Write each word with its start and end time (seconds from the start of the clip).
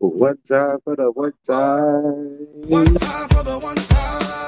One 0.00 0.38
time 0.48 0.78
for 0.84 0.96
the 0.96 1.10
one 1.10 1.32
time. 1.44 2.46
One 2.68 2.94
time 2.94 3.28
for 3.30 3.42
the 3.42 3.58
one 3.58 3.76
time. 3.76 4.47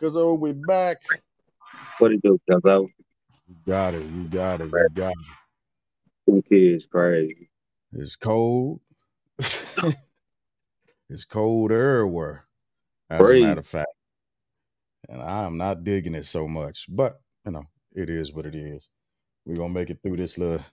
We 0.00 0.06
back, 0.06 0.12
cause 0.12 0.16
oh, 0.16 0.34
we 0.34 0.52
back. 0.52 0.96
What 1.98 2.12
it 2.12 2.22
do, 2.22 2.38
Cuzzo? 2.48 2.88
We 3.48 3.54
got 3.66 3.94
it, 3.94 4.10
we 4.10 4.24
got 4.24 4.60
it, 4.60 4.70
we 4.72 4.80
got 4.94 5.12
it. 5.12 5.16
Two 6.26 6.42
kids 6.48 6.86
crazy. 6.86 7.48
It's 7.92 8.16
cold. 8.16 8.80
it's 11.08 11.24
cold 11.24 11.72
everywhere, 11.72 12.44
as 13.10 13.20
a 13.20 13.40
matter 13.40 13.60
of 13.60 13.66
fact. 13.66 13.88
And 15.08 15.22
I 15.22 15.44
am 15.44 15.56
not 15.56 15.84
digging 15.84 16.14
it 16.14 16.26
so 16.26 16.46
much, 16.46 16.86
but 16.88 17.20
you 17.46 17.52
know, 17.52 17.64
it 17.94 18.10
is 18.10 18.32
what 18.32 18.46
it 18.46 18.54
is. 18.54 18.90
We're 19.46 19.56
gonna 19.56 19.72
make 19.72 19.90
it 19.90 20.00
through 20.02 20.18
this 20.18 20.36
little 20.36 20.64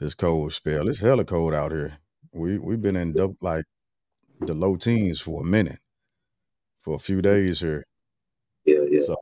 this 0.00 0.14
cold 0.14 0.52
spell. 0.52 0.88
It's 0.88 1.00
hella 1.00 1.24
cold 1.24 1.54
out 1.54 1.70
here. 1.70 1.96
We 2.32 2.58
we've 2.58 2.82
been 2.82 2.96
in 2.96 3.12
dou- 3.12 3.36
like 3.40 3.64
the 4.40 4.54
low 4.54 4.76
teens 4.76 5.20
for 5.20 5.42
a 5.42 5.44
minute, 5.44 5.78
for 6.82 6.96
a 6.96 6.98
few 6.98 7.22
days 7.22 7.60
here. 7.60 7.84
Yeah. 8.94 9.06
So, 9.06 9.16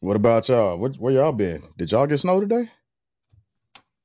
what 0.00 0.16
about 0.16 0.48
y'all? 0.48 0.78
What, 0.78 0.96
where 0.96 1.12
y'all 1.12 1.32
been? 1.32 1.62
Did 1.76 1.92
y'all 1.92 2.06
get 2.06 2.20
snow 2.20 2.40
today? 2.40 2.70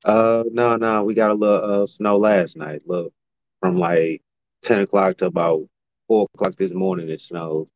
Uh, 0.04 0.44
no, 0.52 0.76
no, 0.76 1.04
we 1.04 1.14
got 1.14 1.30
a 1.30 1.34
little 1.34 1.82
uh 1.82 1.86
snow 1.86 2.18
last 2.18 2.56
night. 2.56 2.82
Look, 2.86 3.12
from 3.60 3.78
like 3.78 4.22
ten 4.62 4.80
o'clock 4.80 5.16
to 5.16 5.26
about 5.26 5.66
four 6.06 6.28
o'clock 6.34 6.54
this 6.56 6.72
morning, 6.72 7.08
it 7.08 7.20
snowed. 7.20 7.68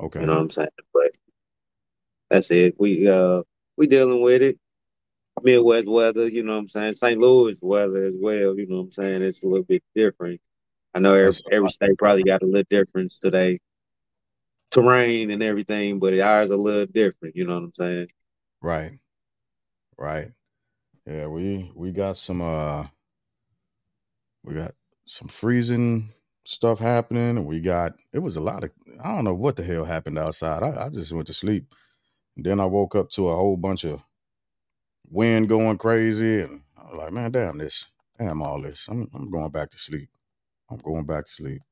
Okay. 0.00 0.20
You 0.20 0.26
know 0.26 0.34
what 0.34 0.42
I'm 0.42 0.50
saying? 0.50 0.68
But 0.94 1.10
that's 2.30 2.50
it. 2.52 2.76
We 2.78 3.08
uh 3.08 3.42
we 3.76 3.88
dealing 3.88 4.22
with 4.22 4.42
it. 4.42 4.58
Midwest 5.42 5.88
weather, 5.88 6.28
you 6.28 6.42
know 6.42 6.54
what 6.54 6.58
I'm 6.60 6.68
saying? 6.68 6.94
St. 6.94 7.20
Louis 7.20 7.58
weather 7.62 8.04
as 8.04 8.14
well, 8.18 8.56
you 8.56 8.66
know 8.68 8.78
what 8.78 8.82
I'm 8.82 8.92
saying? 8.92 9.22
It's 9.22 9.42
a 9.44 9.46
little 9.46 9.64
bit 9.64 9.82
different. 9.94 10.40
I 10.94 11.00
know 11.00 11.14
every, 11.14 11.32
every 11.52 11.68
state 11.68 11.96
probably 11.98 12.24
got 12.24 12.42
a 12.42 12.46
little 12.46 12.64
difference 12.70 13.20
today. 13.20 13.58
Terrain 14.70 15.30
and 15.30 15.42
everything, 15.42 15.98
but 15.98 16.18
ours 16.20 16.50
a 16.50 16.56
little 16.56 16.86
different, 16.86 17.36
you 17.36 17.46
know 17.46 17.54
what 17.54 17.64
I'm 17.64 17.74
saying? 17.74 18.08
right. 18.60 18.98
Right. 19.96 20.32
Yeah, 21.06 21.26
we 21.26 21.70
we 21.74 21.90
got 21.92 22.16
some 22.16 22.42
uh 22.42 22.86
we 24.44 24.54
got 24.54 24.74
some 25.06 25.28
freezing 25.28 26.12
stuff 26.44 26.78
happening 26.78 27.36
and 27.36 27.46
we 27.46 27.60
got 27.60 27.94
it 28.12 28.20
was 28.20 28.36
a 28.36 28.40
lot 28.40 28.64
of 28.64 28.70
I 29.02 29.14
don't 29.14 29.24
know 29.24 29.34
what 29.34 29.56
the 29.56 29.64
hell 29.64 29.84
happened 29.84 30.18
outside. 30.18 30.62
I, 30.62 30.86
I 30.86 30.88
just 30.90 31.12
went 31.12 31.26
to 31.28 31.34
sleep. 31.34 31.74
And 32.36 32.46
then 32.46 32.60
I 32.60 32.66
woke 32.66 32.94
up 32.94 33.10
to 33.10 33.28
a 33.28 33.36
whole 33.36 33.56
bunch 33.56 33.84
of 33.84 34.04
wind 35.10 35.48
going 35.48 35.78
crazy 35.78 36.42
and 36.42 36.62
I 36.76 36.84
was 36.84 36.94
like, 36.98 37.12
man, 37.12 37.32
damn 37.32 37.58
this. 37.58 37.86
Damn 38.18 38.42
all 38.42 38.60
this. 38.60 38.86
I'm 38.88 39.08
I'm 39.14 39.30
going 39.30 39.50
back 39.50 39.70
to 39.70 39.78
sleep. 39.78 40.08
I'm 40.70 40.78
going 40.78 41.06
back 41.06 41.24
to 41.26 41.32
sleep. 41.32 41.62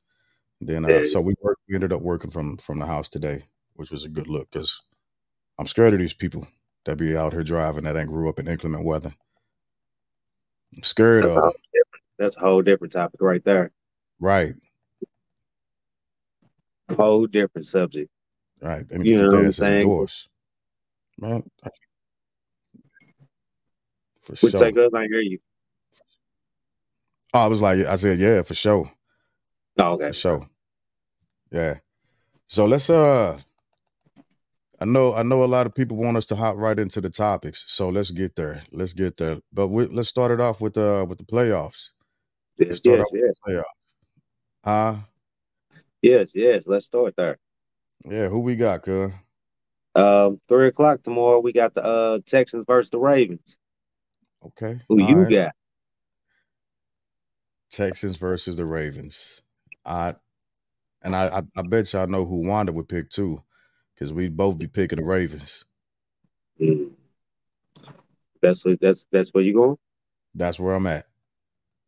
Then 0.61 0.85
uh, 0.85 1.05
so 1.07 1.21
we 1.21 1.35
worked, 1.43 1.61
we 1.69 1.75
ended 1.75 1.93
up 1.93 2.03
working 2.03 2.31
from 2.31 2.57
from 2.57 2.79
the 2.79 2.87
house 2.87 3.09
today, 3.09 3.45
which 3.75 3.91
was 3.91 4.05
a 4.05 4.09
good 4.09 4.27
look 4.29 4.51
because 4.51 4.81
I'm 5.59 5.67
scared 5.67 5.93
of 5.95 6.01
these 6.01 6.15
people 6.15 6.47
that 6.87 6.97
be 6.97 7.17
out 7.17 7.33
here 7.33 7.43
driving 7.43 7.85
that 7.85 7.97
ain't 7.97 8.09
grew 8.09 8.29
up 8.29 8.39
in 8.39 8.49
inclement 8.49 8.85
weather. 8.85 9.15
I'm 10.77 10.83
scared 10.83 11.25
That's 11.25 11.37
of 11.37 11.43
a 11.43 11.43
them. 11.43 11.51
whole 11.51 11.61
different 11.75 12.03
that's 12.19 12.37
a 12.37 12.41
whole 12.41 12.63
different 12.63 12.93
topic 12.93 13.21
right 13.21 13.45
there. 13.45 13.71
Right, 14.19 14.55
Whole 16.97 17.27
different 17.27 17.67
subject. 17.67 18.11
right. 18.63 18.91
Need 18.91 19.05
to 19.05 19.09
You 19.11 19.19
know 19.19 19.27
what 19.27 19.35
I'm 19.37 19.53
saying? 19.53 19.81
indoors, 19.83 20.29
man. 21.19 21.43
For 24.23 24.37
Would 24.43 24.51
sure. 24.51 24.61
take 24.61 24.79
us, 24.79 24.91
I 24.95 25.03
hear 25.03 25.21
you. 25.21 25.39
Oh, 27.35 27.41
I 27.41 27.47
was 27.49 27.61
like, 27.61 27.81
I 27.81 27.97
said, 27.97 28.19
yeah, 28.19 28.43
for 28.43 28.55
sure, 28.55 28.91
Oh, 29.79 29.93
okay. 29.93 30.09
for 30.09 30.13
sure. 30.13 30.49
Yeah. 31.51 31.75
So 32.49 32.67
let's 32.67 32.89
uh, 32.91 33.39
I 34.81 34.85
know 34.85 35.15
I 35.15 35.23
know 35.23 35.43
a 35.43 35.47
lot 35.47 35.67
of 35.67 35.75
people 35.75 35.97
want 35.97 36.17
us 36.17 36.27
to 36.27 36.37
hop 36.37 36.57
right 36.57 36.79
into 36.79 37.01
the 37.01 37.11
topics, 37.11 37.65
so 37.67 37.89
let's 37.89 38.11
get 38.11 38.37
there. 38.37 38.63
Let's 38.73 38.93
get 38.93 39.17
there. 39.17 39.39
But 39.53 39.69
we, 39.69 39.87
let's 39.87 40.09
start 40.09 40.31
it 40.33 40.41
off 40.41 40.61
with 40.61 40.77
uh 40.77 41.07
with 41.09 41.19
the 41.19 41.25
playoffs. 41.25 41.91
Let's 42.59 42.71
Yes, 42.71 42.79
start 42.79 42.99
yes, 42.99 43.07
off 43.07 43.13
with 43.13 43.23
yes. 43.23 43.35
the 43.45 43.53
playoffs. 43.53 43.63
Huh? 44.65 44.95
Yes, 46.03 46.31
yes. 46.35 46.65
Let's 46.67 46.87
start 46.87 47.15
there. 47.17 47.39
Yeah, 48.05 48.29
who 48.29 48.41
we 48.41 48.57
got, 48.57 48.83
cuz? 48.83 49.13
Um, 49.95 50.41
three 50.49 50.69
o'clock 50.69 51.03
tomorrow. 51.03 51.41
We 51.41 51.53
got 51.53 51.75
the 51.75 51.83
uh 51.83 52.19
Texans 52.27 52.65
versus 52.67 52.91
the 52.91 52.99
Ravens. 52.99 53.57
Okay. 54.45 54.79
Who 54.89 55.01
All 55.01 55.09
you 55.09 55.23
right. 55.23 55.33
got? 55.33 55.53
Texans 57.71 58.17
versus 58.17 58.59
the 58.59 58.67
Ravens. 58.67 59.43
I 59.87 60.15
and 61.03 61.15
I 61.15 61.39
I, 61.39 61.43
I 61.57 61.63
bet 61.63 61.93
y'all 61.93 62.07
know 62.07 62.25
who 62.25 62.47
Wanda 62.47 62.73
would 62.73 62.89
pick 62.89 63.11
too, 63.11 63.43
because 63.95 64.13
we'd 64.13 64.37
both 64.37 64.59
be 64.59 64.67
picking 64.67 64.99
the 64.99 65.05
Ravens. 65.05 65.65
Mm. 66.61 66.91
That's 68.43 68.65
what 68.65 68.81
that's 68.81 69.07
that's 69.11 69.33
where 69.33 69.45
you 69.45 69.55
going. 69.55 69.79
That's 70.35 70.61
where 70.61 70.75
I'm 70.75 70.87
at. 70.87 71.07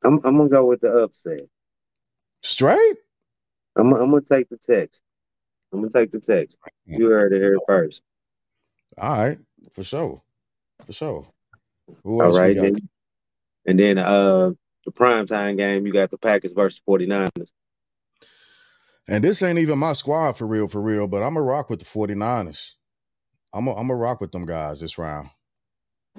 I'm 0.04 0.20
I'm 0.25 0.37
gonna 0.37 0.48
go 0.48 0.66
with 0.66 0.81
the 0.81 0.91
upset. 0.91 1.41
Straight? 2.42 2.97
I'm 3.76 3.92
I'm 3.92 4.10
gonna 4.10 4.22
take 4.22 4.48
the 4.48 4.56
text. 4.56 5.03
I'm 5.72 5.81
gonna 5.81 5.92
take 5.92 6.12
the 6.12 6.20
text. 6.20 6.58
You 6.87 7.10
heard 7.10 7.32
it 7.32 7.41
here 7.41 7.58
first. 7.66 8.03
All 8.97 9.10
right, 9.10 9.38
for 9.75 9.84
sure. 9.84 10.22
For 10.87 10.92
sure. 10.92 11.26
Who 12.04 12.22
All 12.22 12.32
we 12.32 12.54
then, 12.54 12.76
and 13.66 13.78
then 13.78 13.98
uh 13.98 14.53
the 14.84 14.92
primetime 14.92 15.56
game. 15.56 15.87
You 15.87 15.92
got 15.92 16.10
the 16.10 16.19
Packers 16.19 16.53
versus 16.53 16.81
49ers. 16.88 17.53
And 19.08 19.24
this 19.24 19.42
ain't 19.42 19.58
even 19.58 19.78
my 19.78 19.94
squad 19.94 20.32
for 20.32 20.46
real, 20.46 20.69
for 20.69 20.82
real, 20.82 21.08
but 21.08 21.22
I'm 21.22 21.36
a 21.36 21.42
rock 21.42 21.70
with 21.70 21.78
the 21.78 21.86
49ers. 21.86 22.72
I'm 23.54 23.66
a, 23.66 23.74
I'm 23.74 23.91
a 23.91 23.96
rock 23.96 24.20
with 24.20 24.32
them 24.32 24.44
guys 24.44 24.80
this 24.80 24.98
round. 24.98 25.30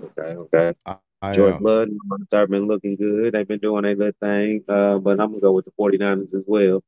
Okay, 0.04 0.36
okay. 0.36 0.74
I, 0.88 0.98
I 1.22 1.36
George 1.36 1.56
am. 1.56 1.60
Blood 1.60 1.90
and 1.90 2.00
They've 2.32 2.50
been 2.50 2.68
looking 2.68 2.96
good. 2.96 3.34
They've 3.34 3.48
been 3.48 3.60
doing 3.60 3.84
their 3.84 3.96
little 3.96 4.14
thing. 4.20 4.64
Uh, 4.68 4.98
but 4.98 5.20
I'm 5.20 5.30
gonna 5.30 5.40
go 5.40 5.52
with 5.52 5.66
the 5.66 5.72
49ers 5.80 6.34
as 6.34 6.46
well. 6.48 6.82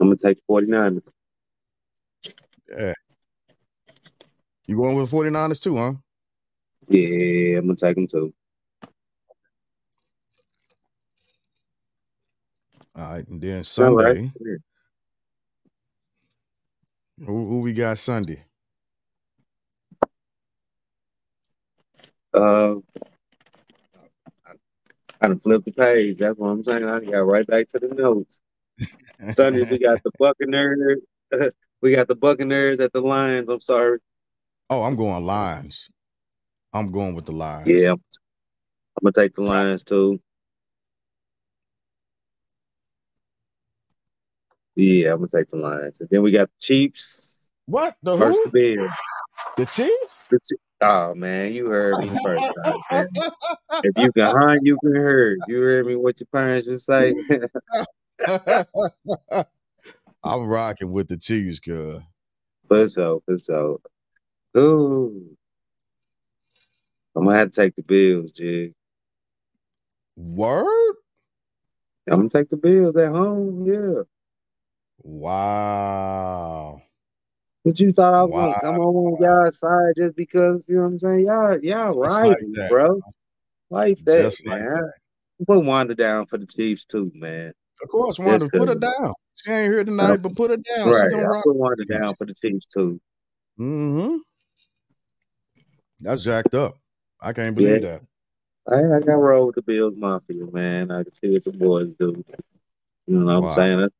I'm 0.00 0.08
gonna 0.08 0.16
take 0.16 0.38
the 0.38 0.42
49ers. 0.52 1.02
Yeah. 2.68 2.94
You 4.66 4.76
going 4.76 4.96
with 4.96 5.10
49ers 5.10 5.62
too, 5.62 5.76
huh? 5.76 5.92
Yeah, 6.88 7.58
I'm 7.58 7.66
gonna 7.66 7.76
take 7.76 7.94
them 7.94 8.08
too. 8.08 8.34
All 12.96 13.10
right. 13.10 13.28
And 13.28 13.40
then 13.40 13.62
All 13.78 13.94
right. 13.94 14.16
Sunday, 14.16 14.32
who, 17.18 17.46
who 17.46 17.60
we 17.60 17.72
got 17.74 17.98
Sunday? 17.98 18.42
Uh, 22.32 22.76
I 25.20 25.28
done 25.28 25.40
flipped 25.40 25.66
the 25.66 25.72
page. 25.72 26.18
That's 26.18 26.38
what 26.38 26.48
I'm 26.48 26.62
saying. 26.62 26.84
I 26.84 27.00
got 27.00 27.18
right 27.18 27.46
back 27.46 27.68
to 27.68 27.78
the 27.78 27.88
notes. 27.88 28.40
Sunday 29.32 29.66
we 29.70 29.78
got 29.78 30.02
the 30.02 30.10
Buccaneers. 30.18 31.00
we 31.82 31.94
got 31.94 32.08
the 32.08 32.14
Buccaneers 32.14 32.80
at 32.80 32.92
the 32.92 33.00
Lions. 33.00 33.48
I'm 33.48 33.60
sorry. 33.60 33.98
oh, 34.70 34.82
I'm 34.82 34.96
going 34.96 35.24
Lions. 35.24 35.88
I'm 36.72 36.92
going 36.92 37.14
with 37.14 37.26
the 37.26 37.32
Lions. 37.32 37.68
Yeah, 37.70 37.92
I'm, 37.92 38.02
I'm 38.96 39.12
gonna 39.12 39.12
take 39.12 39.34
the 39.34 39.42
Lions 39.42 39.82
too. 39.84 40.20
Yeah, 44.76 45.12
I'm 45.12 45.18
gonna 45.18 45.28
take 45.28 45.48
the 45.50 45.56
Lions. 45.56 46.00
And 46.00 46.08
then 46.10 46.22
we 46.22 46.30
got 46.30 46.48
the 46.48 46.60
Chiefs 46.66 47.46
What? 47.66 47.94
The 48.02 48.16
versus 48.16 48.36
who? 48.44 48.50
the 48.50 48.76
Bears. 48.76 48.90
The 49.56 49.66
Chiefs? 49.66 50.28
The, 50.30 50.38
Ch- 50.38 50.60
Oh 50.82 51.14
man, 51.14 51.54
you 51.54 51.66
heard 51.66 51.98
me 51.98 52.10
first 52.22 52.44
time, 52.62 52.74
man. 52.92 53.08
If 53.82 53.96
you 53.96 54.12
can 54.12 54.26
hunt, 54.26 54.60
you 54.62 54.78
can 54.78 54.94
herd. 54.94 55.40
You 55.46 55.62
heard 55.62 55.86
me 55.86 55.96
what 55.96 56.20
your 56.20 56.26
parents 56.30 56.68
just 56.68 56.84
say? 56.84 57.14
I'm 60.22 60.46
rocking 60.46 60.92
with 60.92 61.08
the 61.08 61.16
Chiefs, 61.16 61.60
girl. 61.60 62.02
for 62.68 62.86
so, 62.88 63.22
for 63.24 63.38
so. 63.38 63.80
Ooh. 64.58 65.36
I'm 67.14 67.24
gonna 67.24 67.38
have 67.38 67.52
to 67.52 67.62
take 67.62 67.74
the 67.76 67.82
bills, 67.82 68.32
Jig. 68.32 68.74
Word? 70.16 70.94
I'm 72.10 72.18
gonna 72.18 72.28
take 72.28 72.50
the 72.50 72.58
bills 72.58 72.96
at 72.96 73.08
home, 73.08 73.64
yeah. 73.64 74.02
Wow. 75.06 76.82
But 77.64 77.78
you 77.78 77.92
thought 77.92 78.12
I 78.14 78.22
was 78.24 78.32
Wow. 78.32 78.58
gonna 78.60 78.60
come 78.60 78.78
on 78.80 79.22
y'all 79.22 79.50
side 79.52 79.94
just 79.96 80.16
because 80.16 80.64
you 80.68 80.76
know 80.76 80.82
what 80.82 80.88
I'm 80.88 80.98
saying? 80.98 81.26
Y'all, 81.26 81.58
y'all 81.60 81.98
right, 81.98 82.36
like 82.42 82.68
bro. 82.68 83.00
Like 83.70 83.98
that, 84.04 84.22
Just 84.22 84.46
like 84.46 84.60
man. 84.62 84.68
that. 84.68 84.92
Put 85.46 85.64
Wanda 85.64 85.94
down 85.94 86.26
for 86.26 86.38
the 86.38 86.46
Chiefs 86.46 86.84
too, 86.84 87.12
man. 87.14 87.52
Of 87.82 87.88
course, 87.88 88.18
Wanda, 88.18 88.48
put 88.48 88.68
her 88.68 88.74
down. 88.74 89.12
She 89.34 89.50
ain't 89.50 89.72
here 89.72 89.84
tonight, 89.84 90.16
but 90.16 90.34
put 90.34 90.50
her 90.50 90.56
down. 90.56 90.86
She 90.86 90.90
Right. 90.90 91.10
gonna 91.10 91.28
I 91.28 91.42
put 91.44 91.54
Wanda 91.56 91.84
down 91.84 92.14
for 92.16 92.24
the 92.26 92.34
Chiefs 92.34 92.66
too. 92.66 93.00
Mm-hmm. 93.60 94.16
That's 96.00 96.22
jacked 96.22 96.54
up. 96.54 96.78
I 97.20 97.32
can't 97.32 97.54
believe 97.54 97.82
that. 97.82 98.02
I, 98.68 98.76
I 98.96 99.00
got 99.00 99.14
roll 99.14 99.46
with 99.46 99.54
the 99.54 99.62
Bills 99.62 99.94
Mafia, 99.96 100.46
man. 100.52 100.90
I 100.90 101.04
can 101.04 101.14
see 101.14 101.30
what 101.30 101.44
the 101.44 101.52
boys 101.52 101.90
do. 101.98 102.24
You 103.06 103.18
know 103.20 103.40
what 103.40 103.48
I'm 103.48 103.52
saying? 103.54 103.76
That's- 103.78 103.90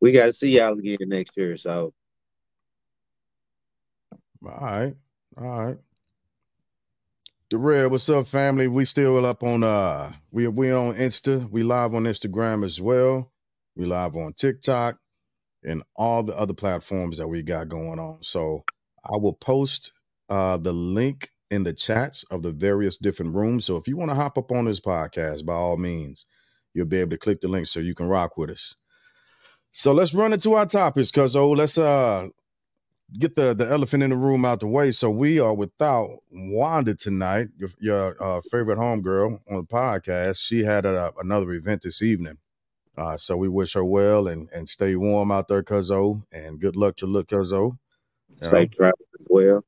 We 0.00 0.12
got 0.12 0.26
to 0.26 0.32
see 0.34 0.50
y'all 0.58 0.78
again 0.78 0.98
next 1.08 1.36
year. 1.36 1.56
So 1.58 1.92
All 4.44 4.52
right. 4.60 4.94
All 5.38 5.66
right. 5.66 5.78
Red, 7.52 7.90
what's 7.92 8.08
up, 8.10 8.26
family? 8.28 8.68
We 8.68 8.84
still 8.84 9.24
up 9.26 9.42
on 9.42 9.64
uh 9.64 10.12
we 10.32 10.48
we 10.48 10.72
on 10.72 10.96
Insta. 10.96 11.50
We 11.50 11.62
live 11.64 11.94
on 11.94 12.04
Instagram 12.04 12.66
as 12.66 12.80
well. 12.80 13.32
We 13.76 13.86
live 13.86 14.16
on 14.16 14.34
TikTok 14.34 14.98
and 15.64 15.82
all 15.96 16.22
the 16.24 16.36
other 16.38 16.54
platforms 16.54 17.18
that 17.18 17.28
we 17.28 17.42
got 17.42 17.68
going 17.68 17.98
on. 18.00 18.22
So 18.22 18.64
I 19.04 19.16
will 19.18 19.34
post 19.34 19.92
uh 20.30 20.58
the 20.58 20.72
link 20.72 21.30
in 21.50 21.64
the 21.64 21.74
chats 21.74 22.24
of 22.30 22.42
the 22.42 22.52
various 22.52 22.98
different 22.98 23.34
rooms. 23.34 23.64
So 23.66 23.76
if 23.76 23.88
you 23.88 23.96
want 23.96 24.10
to 24.10 24.16
hop 24.16 24.38
up 24.38 24.52
on 24.52 24.66
this 24.66 24.80
podcast, 24.80 25.46
by 25.46 25.54
all 25.54 25.78
means, 25.78 26.26
you'll 26.74 26.86
be 26.86 27.00
able 27.00 27.10
to 27.12 27.18
click 27.18 27.40
the 27.40 27.48
link 27.48 27.66
so 27.68 27.80
you 27.80 27.94
can 27.94 28.08
rock 28.08 28.36
with 28.38 28.50
us. 28.50 28.76
So 29.72 29.92
let's 29.92 30.14
run 30.14 30.32
into 30.32 30.54
our 30.54 30.66
topics, 30.66 31.10
cuz 31.10 31.36
oh, 31.36 31.50
let's 31.52 31.78
uh 31.78 32.28
get 33.18 33.36
the 33.36 33.54
the 33.54 33.68
elephant 33.68 34.02
in 34.02 34.10
the 34.10 34.16
room 34.16 34.44
out 34.44 34.60
the 34.60 34.66
way. 34.66 34.92
So 34.92 35.10
we 35.10 35.40
are 35.40 35.54
without 35.54 36.18
Wanda 36.30 36.94
tonight, 36.94 37.48
your 37.58 37.70
your 37.80 38.22
uh, 38.22 38.40
favorite 38.50 38.78
homegirl 38.78 39.40
on 39.50 39.56
the 39.58 39.64
podcast. 39.64 40.38
She 40.40 40.64
had 40.64 40.86
a, 40.86 41.12
another 41.20 41.52
event 41.52 41.82
this 41.82 42.02
evening, 42.02 42.38
uh, 42.96 43.16
so 43.16 43.36
we 43.36 43.48
wish 43.48 43.74
her 43.74 43.84
well 43.84 44.28
and 44.28 44.48
and 44.52 44.68
stay 44.68 44.96
warm 44.96 45.30
out 45.32 45.48
there, 45.48 45.62
Cuzzo, 45.62 46.22
and 46.32 46.60
good 46.60 46.76
luck 46.76 46.96
to 46.96 47.06
look 47.06 47.28
Cuzzo. 47.28 47.78
Know, 48.42 48.48
safe 48.50 48.70
travel 48.72 49.06
as 49.20 49.26
well. 49.28 49.64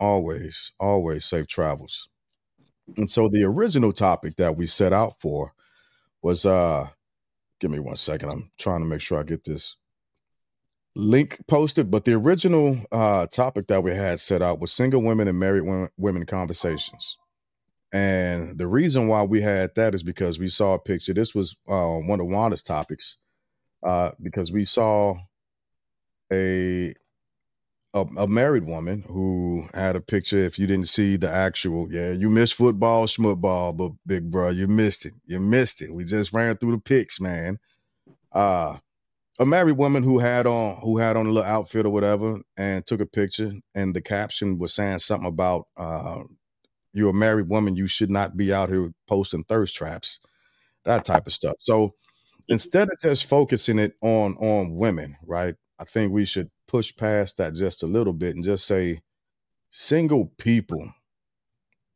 always, 0.00 0.72
always 0.78 1.24
safe 1.24 1.46
travels. 1.46 2.08
And 2.96 3.10
so 3.10 3.28
the 3.28 3.44
original 3.44 3.92
topic 3.92 4.36
that 4.36 4.56
we 4.56 4.66
set 4.66 4.92
out 4.92 5.20
for 5.20 5.52
was 6.22 6.46
uh, 6.46 6.88
give 7.60 7.70
me 7.70 7.78
one 7.78 7.96
second. 7.96 8.30
I'm 8.30 8.50
trying 8.58 8.80
to 8.80 8.86
make 8.86 9.00
sure 9.00 9.18
I 9.18 9.22
get 9.22 9.44
this 9.44 9.76
link 10.94 11.38
posted, 11.46 11.90
but 11.90 12.04
the 12.04 12.14
original 12.14 12.78
uh, 12.90 13.26
topic 13.26 13.68
that 13.68 13.82
we 13.82 13.92
had 13.92 14.20
set 14.20 14.42
out 14.42 14.60
was 14.60 14.72
single 14.72 15.02
women 15.02 15.28
and 15.28 15.38
married 15.38 15.62
women, 15.62 15.88
women 15.96 16.26
conversations. 16.26 17.18
And 17.92 18.58
the 18.58 18.66
reason 18.66 19.08
why 19.08 19.22
we 19.22 19.40
had 19.40 19.74
that 19.76 19.94
is 19.94 20.02
because 20.02 20.38
we 20.38 20.48
saw 20.48 20.74
a 20.74 20.78
picture. 20.78 21.14
This 21.14 21.34
was 21.34 21.56
uh, 21.68 21.94
one 21.94 22.20
of 22.20 22.26
Wanda's 22.26 22.62
topics 22.62 23.16
uh, 23.86 24.10
because 24.20 24.52
we 24.52 24.64
saw 24.64 25.14
a, 26.32 26.94
a 27.94 28.04
a 28.18 28.26
married 28.28 28.64
woman 28.66 29.04
who 29.08 29.68
had 29.74 29.96
a 29.96 30.00
picture. 30.00 30.36
If 30.38 30.58
you 30.58 30.66
didn't 30.66 30.88
see 30.88 31.16
the 31.16 31.30
actual, 31.30 31.88
yeah, 31.92 32.12
you 32.12 32.28
missed 32.30 32.54
football, 32.54 33.06
schmutball, 33.06 33.76
but 33.76 33.92
big 34.06 34.30
bro, 34.30 34.50
you 34.50 34.68
missed 34.68 35.06
it. 35.06 35.14
You 35.26 35.40
missed 35.40 35.82
it. 35.82 35.90
We 35.94 36.04
just 36.04 36.32
ran 36.34 36.56
through 36.56 36.72
the 36.72 36.78
pics, 36.78 37.20
man. 37.20 37.58
Uh 38.32 38.78
a 39.40 39.46
married 39.46 39.76
woman 39.78 40.02
who 40.02 40.18
had 40.18 40.46
on 40.46 40.76
who 40.80 40.98
had 40.98 41.16
on 41.16 41.26
a 41.26 41.30
little 41.30 41.48
outfit 41.48 41.86
or 41.86 41.90
whatever 41.90 42.40
and 42.56 42.84
took 42.86 43.00
a 43.00 43.06
picture 43.06 43.52
and 43.74 43.94
the 43.94 44.00
caption 44.02 44.58
was 44.58 44.74
saying 44.74 44.98
something 44.98 45.28
about 45.28 45.66
uh 45.76 46.22
you're 46.92 47.10
a 47.10 47.14
married 47.14 47.48
woman 47.48 47.76
you 47.76 47.86
should 47.86 48.10
not 48.10 48.36
be 48.36 48.52
out 48.52 48.68
here 48.68 48.92
posting 49.06 49.44
thirst 49.44 49.74
traps 49.74 50.20
that 50.84 51.04
type 51.04 51.26
of 51.26 51.32
stuff 51.32 51.56
so 51.60 51.94
instead 52.48 52.88
of 52.88 52.98
just 53.00 53.26
focusing 53.26 53.78
it 53.78 53.94
on 54.02 54.36
on 54.36 54.76
women 54.76 55.16
right 55.26 55.54
i 55.78 55.84
think 55.84 56.12
we 56.12 56.24
should 56.24 56.50
push 56.68 56.94
past 56.96 57.38
that 57.38 57.54
just 57.54 57.82
a 57.82 57.86
little 57.86 58.12
bit 58.12 58.36
and 58.36 58.44
just 58.44 58.66
say 58.66 59.00
single 59.70 60.26
people 60.38 60.92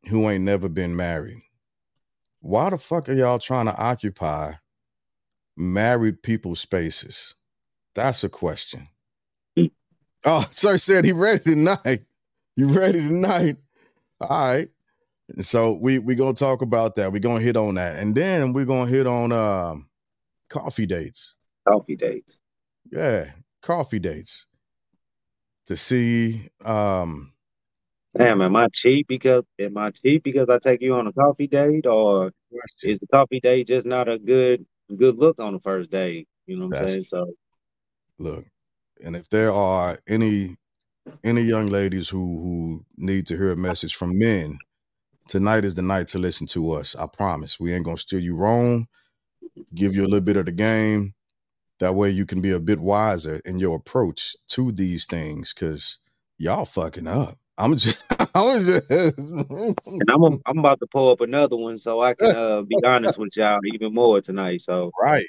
who 0.09 0.29
ain't 0.29 0.43
never 0.43 0.67
been 0.67 0.95
married 0.95 1.41
why 2.43 2.69
the 2.69 2.77
fuck 2.77 3.07
are 3.07 3.13
y'all 3.13 3.39
trying 3.39 3.67
to 3.67 3.77
occupy 3.77 4.53
married 5.55 6.21
people 6.21 6.55
spaces? 6.55 7.35
That's 7.95 8.23
a 8.23 8.29
question. 8.29 8.87
Oh, 10.25 10.47
sir 10.51 10.77
said 10.77 11.03
he 11.03 11.11
ready 11.11 11.43
tonight. 11.43 12.05
You 12.55 12.67
ready 12.67 13.01
tonight? 13.01 13.57
All 14.21 14.29
right. 14.29 14.69
So 15.41 15.73
we 15.73 15.99
we 15.99 16.15
gonna 16.15 16.33
talk 16.33 16.61
about 16.61 16.95
that. 16.95 17.11
We're 17.11 17.19
gonna 17.19 17.43
hit 17.43 17.57
on 17.57 17.75
that. 17.75 17.99
And 17.99 18.15
then 18.15 18.53
we're 18.53 18.63
gonna 18.63 18.89
hit 18.89 19.05
on 19.05 19.33
um 19.33 19.89
coffee 20.47 20.85
dates. 20.85 21.35
Coffee 21.67 21.97
dates. 21.97 22.37
Yeah, 22.89 23.31
coffee 23.61 23.99
dates. 23.99 24.45
To 25.67 25.77
see 25.77 26.49
um 26.65 27.31
Damn, 28.15 28.41
am 28.41 28.55
I 28.55 28.67
cheap 28.71 29.07
because 29.07 29.43
am 29.59 29.77
I 29.77 29.89
cheap 29.89 30.23
because 30.23 30.47
I 30.49 30.59
take 30.59 30.81
you 30.81 30.93
on 30.93 31.07
a 31.07 31.13
coffee 31.13 31.47
date, 31.47 31.87
or 31.87 32.31
is 32.83 32.99
the 32.99 33.07
coffee 33.07 33.39
date 33.39 33.67
just 33.67 33.87
not 33.87 34.07
a 34.07 34.19
good 34.19 34.65
good 34.95 35.17
look 35.17 35.39
on 35.39 35.53
the 35.53 35.59
first 35.59 35.89
date? 35.89 36.27
You 36.45 36.57
know 36.57 36.67
what 36.67 36.79
I'm 36.81 36.87
saying? 36.87 37.03
So 37.05 37.33
look 38.19 38.45
and 39.03 39.15
if 39.15 39.29
there 39.29 39.51
are 39.51 39.99
any 40.07 40.55
any 41.23 41.41
young 41.41 41.67
ladies 41.67 42.09
who 42.09 42.19
who 42.19 42.85
need 42.97 43.27
to 43.27 43.37
hear 43.37 43.51
a 43.51 43.57
message 43.57 43.95
from 43.95 44.17
men 44.17 44.57
tonight 45.27 45.65
is 45.65 45.75
the 45.75 45.81
night 45.81 46.07
to 46.07 46.19
listen 46.19 46.45
to 46.47 46.71
us 46.71 46.95
i 46.95 47.05
promise 47.07 47.59
we 47.59 47.73
ain't 47.73 47.85
gonna 47.85 47.97
steer 47.97 48.19
you 48.19 48.35
wrong 48.35 48.87
give 49.73 49.95
you 49.95 50.03
a 50.03 50.05
little 50.07 50.21
bit 50.21 50.37
of 50.37 50.45
the 50.45 50.51
game 50.51 51.13
that 51.83 51.95
way 51.95 52.09
you 52.09 52.25
can 52.25 52.41
be 52.41 52.51
a 52.51 52.59
bit 52.59 52.79
wiser 52.79 53.41
in 53.45 53.59
your 53.59 53.75
approach 53.75 54.35
to 54.47 54.71
these 54.71 55.05
things 55.05 55.53
because 55.53 55.97
y'all 56.37 56.65
fucking 56.65 57.07
up. 57.07 57.37
I'm 57.57 57.77
just 57.77 58.03
i'm 58.33 58.65
just 58.65 58.89
and 58.89 60.09
I'm 60.09 60.23
a, 60.23 60.37
I'm 60.45 60.57
about 60.57 60.79
to 60.79 60.87
pull 60.87 61.11
up 61.11 61.21
another 61.21 61.55
one 61.55 61.77
so 61.77 62.01
I 62.01 62.13
can 62.15 62.35
uh, 62.35 62.61
be 62.63 62.75
honest 62.85 63.17
with 63.17 63.35
y'all 63.37 63.59
even 63.73 63.93
more 63.93 64.21
tonight. 64.21 64.61
So. 64.61 64.91
Right. 65.01 65.27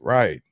Right. 0.00 0.42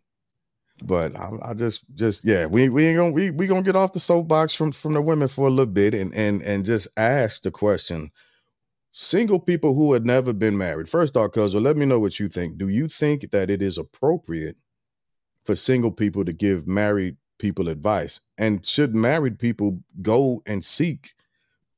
But 0.85 1.16
I, 1.16 1.30
I 1.42 1.54
just 1.54 1.85
just 1.95 2.25
yeah 2.25 2.45
we 2.45 2.68
we 2.68 2.87
ain't 2.87 2.99
gonna 2.99 3.12
we 3.12 3.30
we 3.30 3.47
gonna 3.47 3.62
get 3.62 3.76
off 3.76 3.95
the 3.95 4.00
soapbox 4.00 4.54
from 4.54 4.73
from 4.73 4.92
the 4.92 5.00
women 5.00 5.28
for 5.28 5.47
a 5.47 5.50
little 5.50 5.73
bit 5.73 5.95
and 5.95 6.14
and 6.14 6.42
and 6.42 6.66
just 6.66 6.87
ask 6.99 7.42
the 7.42 7.50
question 7.50 8.11
single 8.90 9.40
people 9.40 9.75
who 9.75 9.95
had 9.95 10.04
never 10.04 10.35
been 10.35 10.56
married 10.56 10.88
first 10.88 11.16
off 11.16 11.33
cuz 11.33 11.54
let 11.54 11.78
me 11.78 11.87
know 11.87 11.99
what 11.99 12.21
you 12.21 12.28
think. 12.28 12.59
Do 12.59 12.68
you 12.68 12.88
think 12.88 13.30
that 13.30 13.50
it 13.50 13.62
is 13.62 13.78
appropriate 13.78 14.56
for 15.47 15.55
single 15.57 15.93
people 15.93 16.25
to 16.25 16.33
give 16.33 16.67
married 16.69 17.17
people 17.38 17.69
advice. 17.69 18.21
And 18.38 18.65
should 18.65 18.95
married 18.95 19.38
people 19.38 19.81
go 20.03 20.43
and 20.47 20.65
seek 20.65 21.15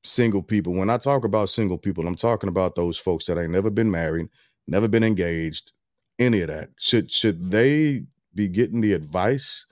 single 0.04 0.42
people? 0.42 0.74
When 0.74 0.90
i 0.90 0.96
talk 0.96 1.24
about 1.24 1.50
single 1.50 1.78
people 1.78 2.06
i'm 2.06 2.14
talking 2.16 2.48
about 2.48 2.74
those 2.76 2.96
folks 2.96 3.26
that 3.26 3.38
ain't 3.38 3.50
never 3.50 3.70
been 3.70 3.90
married 3.90 4.28
never 4.68 4.88
been 4.88 5.04
engaged 5.04 5.72
any 6.18 6.42
of 6.42 6.48
that. 6.48 6.70
Should 6.78 7.10
should 7.10 7.50
they 7.50 8.04
be 8.34 8.48
getting 8.48 8.80
the 8.80 8.92
advice 8.92 9.66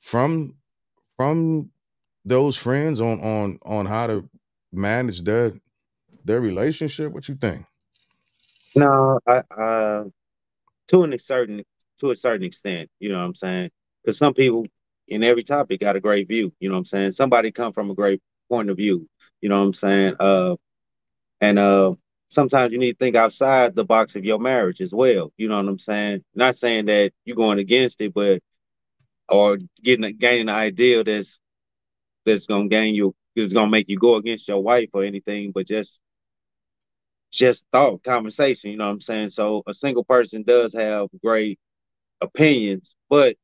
from 0.00 0.54
from 1.16 1.70
those 2.24 2.56
friends 2.56 3.00
on 3.00 3.20
on 3.20 3.58
on 3.64 3.86
how 3.86 4.06
to 4.06 4.28
manage 4.72 5.22
their 5.22 5.52
their 6.24 6.40
relationship? 6.40 7.12
What 7.12 7.28
you 7.28 7.36
think? 7.36 7.64
No, 8.74 9.20
I 9.26 9.42
uh 9.56 10.04
to 10.88 11.02
an 11.04 11.18
certain 11.20 11.64
to 12.04 12.12
a 12.12 12.16
certain 12.16 12.46
extent, 12.46 12.90
you 13.00 13.10
know 13.10 13.18
what 13.18 13.24
I'm 13.24 13.34
saying? 13.34 13.70
Because 14.02 14.18
some 14.18 14.34
people 14.34 14.66
in 15.08 15.22
every 15.22 15.44
topic 15.44 15.80
got 15.80 15.96
a 15.96 16.00
great 16.00 16.28
view. 16.28 16.52
You 16.60 16.68
know 16.68 16.74
what 16.74 16.80
I'm 16.80 16.84
saying? 16.86 17.12
Somebody 17.12 17.50
come 17.52 17.72
from 17.72 17.90
a 17.90 17.94
great 17.94 18.20
point 18.48 18.70
of 18.70 18.76
view. 18.76 19.08
You 19.40 19.48
know 19.48 19.60
what 19.60 19.66
I'm 19.66 19.74
saying? 19.74 20.14
Uh, 20.20 20.56
and 21.40 21.58
uh, 21.58 21.94
sometimes 22.30 22.72
you 22.72 22.78
need 22.78 22.92
to 22.92 22.98
think 22.98 23.16
outside 23.16 23.74
the 23.74 23.84
box 23.84 24.16
of 24.16 24.24
your 24.24 24.38
marriage 24.38 24.80
as 24.80 24.92
well. 24.94 25.32
You 25.36 25.48
know 25.48 25.56
what 25.56 25.68
I'm 25.68 25.78
saying? 25.78 26.24
Not 26.34 26.56
saying 26.56 26.86
that 26.86 27.12
you're 27.24 27.36
going 27.36 27.58
against 27.58 28.00
it, 28.00 28.14
but 28.14 28.40
or 29.28 29.58
getting 29.82 30.16
gaining 30.16 30.48
an 30.48 30.54
idea 30.54 31.02
that's 31.04 31.38
that's 32.26 32.46
gonna 32.46 32.68
gain 32.68 32.94
you 32.94 33.14
it's 33.36 33.52
gonna 33.52 33.70
make 33.70 33.88
you 33.88 33.98
go 33.98 34.16
against 34.16 34.48
your 34.48 34.62
wife 34.62 34.90
or 34.92 35.04
anything, 35.04 35.52
but 35.52 35.66
just 35.66 36.00
just 37.32 37.66
thought 37.72 38.02
conversation. 38.04 38.70
You 38.70 38.76
know 38.76 38.86
what 38.86 38.92
I'm 38.92 39.00
saying? 39.00 39.30
So 39.30 39.62
a 39.66 39.74
single 39.74 40.04
person 40.04 40.42
does 40.44 40.72
have 40.74 41.08
great 41.22 41.58
opinions, 42.20 42.94
but 43.08 43.36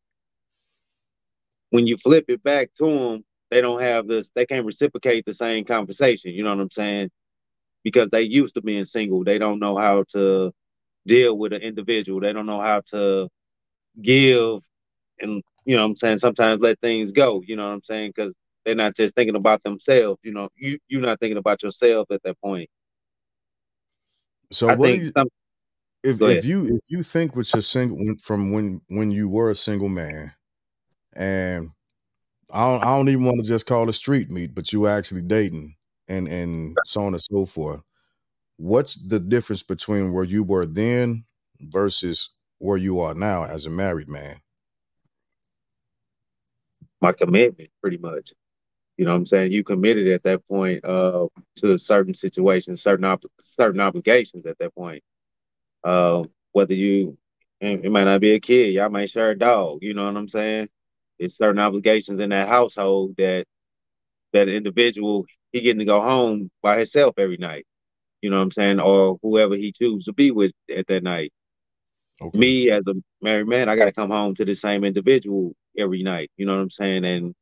when 1.71 1.87
you 1.87 1.97
flip 1.97 2.25
it 2.29 2.43
back 2.43 2.71
to 2.79 2.85
them, 2.85 3.25
they 3.51 3.61
don't 3.61 3.81
have 3.81 4.07
this. 4.07 4.31
They 4.35 4.47
can't 4.47 4.67
reciprocate 4.67 5.25
the 5.25 5.35
same 5.35 5.65
conversation. 5.65 6.33
You 6.33 6.45
know 6.45 6.55
what 6.55 6.63
I'm 6.63 6.71
saying? 6.71 7.11
Because 7.83 8.09
they 8.11 8.23
used 8.23 8.55
to 8.55 8.63
being 8.63 8.85
single, 8.85 9.25
they 9.25 9.39
don't 9.39 9.59
know 9.59 9.77
how 9.77 10.05
to 10.13 10.53
deal 11.07 11.37
with 11.37 11.53
an 11.53 11.63
individual. 11.63 12.21
They 12.21 12.33
don't 12.33 12.47
know 12.47 12.61
how 12.61 12.83
to 12.91 13.29
give 14.01 14.61
and 15.21 15.43
you 15.65 15.77
know 15.77 15.83
what 15.83 15.91
I'm 15.91 15.97
saying 15.97 16.19
sometimes 16.19 16.61
let 16.61 16.81
things 16.81 17.13
go. 17.13 17.43
You 17.47 17.57
know 17.57 17.67
what 17.67 17.75
I'm 17.75 17.85
saying? 17.85 18.13
Because 18.15 18.35
they're 18.65 18.75
not 18.75 18.97
just 18.97 19.15
thinking 19.15 19.37
about 19.37 19.63
themselves. 19.63 20.19
You 20.23 20.33
know, 20.33 20.49
you 20.57 20.79
you're 20.89 21.01
not 21.01 21.21
thinking 21.21 21.39
about 21.39 21.63
yourself 21.63 22.11
at 22.11 22.23
that 22.25 22.41
point. 22.41 22.69
So 24.51 24.69
I 24.69 24.77
what 24.77 24.87
think 24.87 25.03
you 25.03 25.13
some, 25.17 25.29
if 26.03 26.21
if 26.21 26.45
you 26.45 26.67
if 26.67 26.81
you 26.89 27.03
think 27.03 27.37
with 27.37 27.53
your 27.55 27.63
single 27.63 27.99
from 28.23 28.53
when 28.53 28.81
when 28.89 29.11
you 29.11 29.29
were 29.29 29.51
a 29.51 29.55
single 29.55 29.89
man 29.89 30.33
and 31.15 31.71
I 32.53 32.67
don't 32.67 32.83
I 32.83 32.97
don't 32.97 33.09
even 33.09 33.25
want 33.25 33.39
to 33.43 33.49
just 33.49 33.67
call 33.67 33.89
it 33.89 33.93
street 33.93 34.31
meet, 34.31 34.55
but 34.55 34.73
you 34.73 34.81
were 34.81 34.91
actually 34.91 35.23
dating 35.23 35.77
and 36.09 36.29
and 36.29 36.77
so 36.85 37.03
on 37.03 37.15
and 37.15 37.23
so 37.23 37.45
forth. 37.45 37.81
What's 38.57 38.95
the 38.95 39.21
difference 39.21 39.63
between 39.63 40.13
where 40.13 40.25
you 40.25 40.43
were 40.43 40.67
then 40.67 41.25
versus 41.61 42.31
where 42.59 42.77
you 42.77 43.01
are 43.01 43.15
now 43.15 43.45
as 43.45 43.67
a 43.67 43.71
married 43.71 44.09
man? 44.09 44.41
my 47.01 47.13
commitment, 47.13 47.71
pretty 47.81 47.99
much. 47.99 48.33
You 48.97 49.07
know 49.07 49.13
what 49.13 49.19
I'm 49.19 49.27
saying? 49.27 49.53
You 49.53 49.65
committed 49.65 50.09
at 50.09 50.23
that 50.25 50.47
point 50.47 50.85
uh, 50.85 51.29
to 51.57 51.79
certain 51.79 52.13
situations, 52.13 52.83
certain 52.83 53.05
ob- 53.05 53.23
certain 53.41 53.81
obligations 53.81 54.45
at 54.47 54.59
that 54.59 54.75
point. 54.75 55.03
Uh, 55.83 56.25
whether 56.53 56.75
you, 56.75 57.17
it 57.61 57.91
might 57.91 58.05
not 58.05 58.21
be 58.21 58.33
a 58.33 58.41
kid, 58.41 58.75
y'all 58.75 58.91
might 58.91 59.11
share 59.11 59.31
a 59.31 59.39
dog. 59.39 59.79
You 59.83 59.95
know 59.95 60.05
what 60.05 60.17
I'm 60.17 60.29
saying? 60.29 60.69
It's 61.19 61.37
certain 61.37 61.59
obligations 61.59 62.21
in 62.21 62.31
that 62.31 62.49
household 62.49 63.15
that 63.19 63.47
that 64.33 64.49
individual 64.49 65.27
he 65.53 65.61
getting 65.61 65.81
to 65.81 65.85
go 65.85 66.01
home 66.01 66.51
by 66.63 66.79
himself 66.79 67.15
every 67.19 67.37
night. 67.37 67.67
You 68.23 68.31
know 68.31 68.37
what 68.37 68.45
I'm 68.45 68.51
saying? 68.51 68.81
Or 68.81 69.19
whoever 69.23 69.57
he 69.57 69.73
chooses 69.73 70.05
to 70.05 70.13
be 70.13 70.31
with 70.31 70.53
at 70.75 70.87
that 70.87 71.03
night. 71.03 71.33
Okay. 72.21 72.39
Me 72.39 72.71
as 72.71 72.87
a 72.87 72.95
married 73.23 73.49
man, 73.49 73.69
I 73.69 73.77
got 73.77 73.87
to 73.87 73.93
come 73.93 74.11
home 74.11 74.35
to 74.37 74.45
the 74.45 74.55
same 74.55 74.85
individual 74.85 75.55
every 75.77 76.03
night. 76.03 76.31
You 76.37 76.47
know 76.47 76.55
what 76.55 76.63
I'm 76.63 76.71
saying? 76.71 77.05
And 77.05 77.35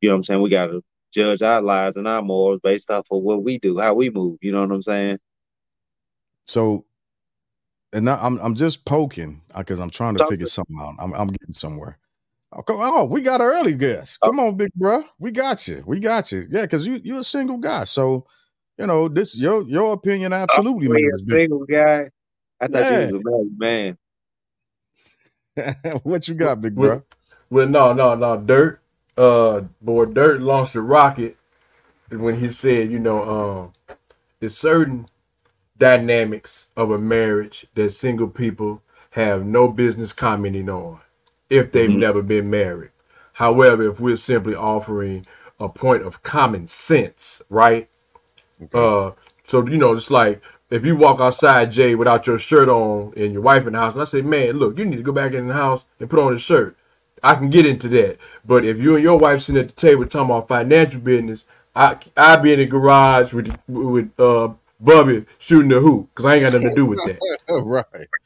you 0.00 0.08
know 0.08 0.14
what 0.14 0.18
I'm 0.18 0.24
saying? 0.24 0.42
We 0.42 0.50
got 0.50 0.66
to 0.66 0.82
judge 1.12 1.42
our 1.42 1.60
lives 1.60 1.96
and 1.96 2.08
our 2.08 2.22
morals 2.22 2.60
based 2.62 2.90
off 2.90 3.06
of 3.10 3.22
what 3.22 3.42
we 3.42 3.58
do, 3.58 3.78
how 3.78 3.94
we 3.94 4.10
move. 4.10 4.38
You 4.40 4.52
know 4.52 4.62
what 4.62 4.72
I'm 4.72 4.82
saying? 4.82 5.18
So 6.46 6.84
and 7.92 8.04
now 8.04 8.18
I'm 8.20 8.38
I'm 8.40 8.54
just 8.54 8.84
poking 8.84 9.42
because 9.56 9.80
I'm 9.80 9.90
trying 9.90 10.14
to 10.14 10.18
Talk 10.20 10.30
figure 10.30 10.46
to- 10.46 10.52
something 10.52 10.76
out. 10.80 10.94
I'm 10.98 11.12
I'm 11.14 11.28
getting 11.28 11.54
somewhere. 11.54 11.98
Oh, 12.54 12.62
come 12.62 12.80
on, 12.80 13.08
we 13.08 13.22
got 13.22 13.40
an 13.40 13.46
early 13.46 13.72
guest. 13.74 14.18
Oh. 14.22 14.28
Come 14.30 14.38
on, 14.40 14.56
big 14.56 14.72
bro. 14.74 15.04
We 15.18 15.30
got 15.30 15.66
you. 15.66 15.82
We 15.86 16.00
got 16.00 16.30
you. 16.32 16.46
Yeah, 16.50 16.62
because 16.62 16.86
you 16.86 17.00
you're 17.02 17.20
a 17.20 17.24
single 17.24 17.56
guy. 17.56 17.84
So, 17.84 18.26
you 18.78 18.86
know, 18.86 19.08
this 19.08 19.38
your 19.38 19.62
your 19.62 19.94
opinion 19.94 20.32
absolutely 20.34 20.88
Oh, 20.88 20.90
a 20.90 20.94
matters. 20.94 21.26
big- 21.28 21.34
single 21.38 21.64
guy. 21.66 22.10
I 22.60 22.66
thought 22.68 22.78
Yeah. 22.80 23.06
he 23.06 23.12
was 23.12 23.22
a 23.22 23.30
married 23.30 23.58
man. 23.58 23.98
what 26.02 26.28
you 26.28 26.34
got, 26.34 26.60
big 26.60 26.74
bro? 26.74 27.02
well, 27.50 27.66
no, 27.68 27.92
no, 27.92 28.14
no. 28.14 28.36
Dirt, 28.38 28.80
uh, 29.18 29.62
boy, 29.80 30.06
Dirt 30.06 30.40
launched 30.40 30.74
a 30.74 30.80
rocket 30.80 31.36
when 32.10 32.38
he 32.40 32.48
said, 32.48 32.90
you 32.90 32.98
know, 32.98 33.22
um, 33.24 33.96
there's 34.40 34.56
certain 34.56 35.06
dynamics 35.78 36.68
of 36.76 36.90
a 36.90 36.98
marriage 36.98 37.66
that 37.74 37.90
single 37.92 38.28
people 38.28 38.82
have 39.10 39.44
no 39.44 39.68
business 39.68 40.12
commenting 40.12 40.68
on 40.70 41.00
if 41.50 41.70
they've 41.72 41.90
Mhm. 41.90 41.98
never 41.98 42.22
been 42.22 42.50
married. 42.50 42.90
However, 43.34 43.84
if 43.90 44.00
we're 44.00 44.16
simply 44.16 44.54
offering 44.54 45.26
a 45.60 45.68
point 45.68 46.02
of 46.02 46.22
common 46.22 46.66
sense, 46.66 47.42
right? 47.50 47.88
Uh, 48.72 49.12
so 49.46 49.66
you 49.66 49.78
know, 49.78 49.92
it's 49.92 50.10
like 50.10 50.40
if 50.70 50.84
you 50.84 50.96
walk 50.96 51.20
outside, 51.20 51.72
Jay, 51.72 51.94
without 51.94 52.26
your 52.26 52.38
shirt 52.38 52.68
on, 52.68 53.12
and 53.16 53.32
your 53.32 53.42
wife 53.42 53.66
in 53.66 53.74
the 53.74 53.78
house, 53.78 53.92
and 53.94 54.02
I 54.02 54.06
say, 54.06 54.22
man, 54.22 54.58
look, 54.58 54.78
you 54.78 54.84
need 54.84 54.96
to 54.96 55.02
go 55.02 55.12
back 55.12 55.32
in 55.34 55.48
the 55.48 55.54
house 55.54 55.84
and 56.00 56.08
put 56.10 56.18
on 56.20 56.34
a 56.34 56.38
shirt. 56.38 56.76
I 57.22 57.34
can 57.34 57.50
get 57.50 57.66
into 57.66 57.88
that, 57.90 58.18
but 58.44 58.64
if 58.64 58.78
you 58.78 58.94
and 58.94 59.02
your 59.02 59.18
wife 59.18 59.42
sitting 59.42 59.60
at 59.60 59.68
the 59.68 59.74
table 59.74 60.04
talking 60.06 60.30
about 60.30 60.48
financial 60.48 61.00
business, 61.00 61.44
I 61.76 61.96
I 62.16 62.36
be 62.36 62.52
in 62.52 62.58
the 62.60 62.66
garage 62.66 63.32
with 63.32 63.54
with 63.68 64.10
uh 64.18 64.50
Bubby 64.82 65.26
shooting 65.38 65.68
the 65.68 65.80
hoop 65.80 66.08
because 66.10 66.24
I 66.24 66.34
ain't 66.36 66.42
got 66.42 66.52
nothing 66.54 66.68
to 66.70 66.74
do 66.74 66.86
with 66.86 67.04
that. 67.04 67.18
right. 67.64 67.84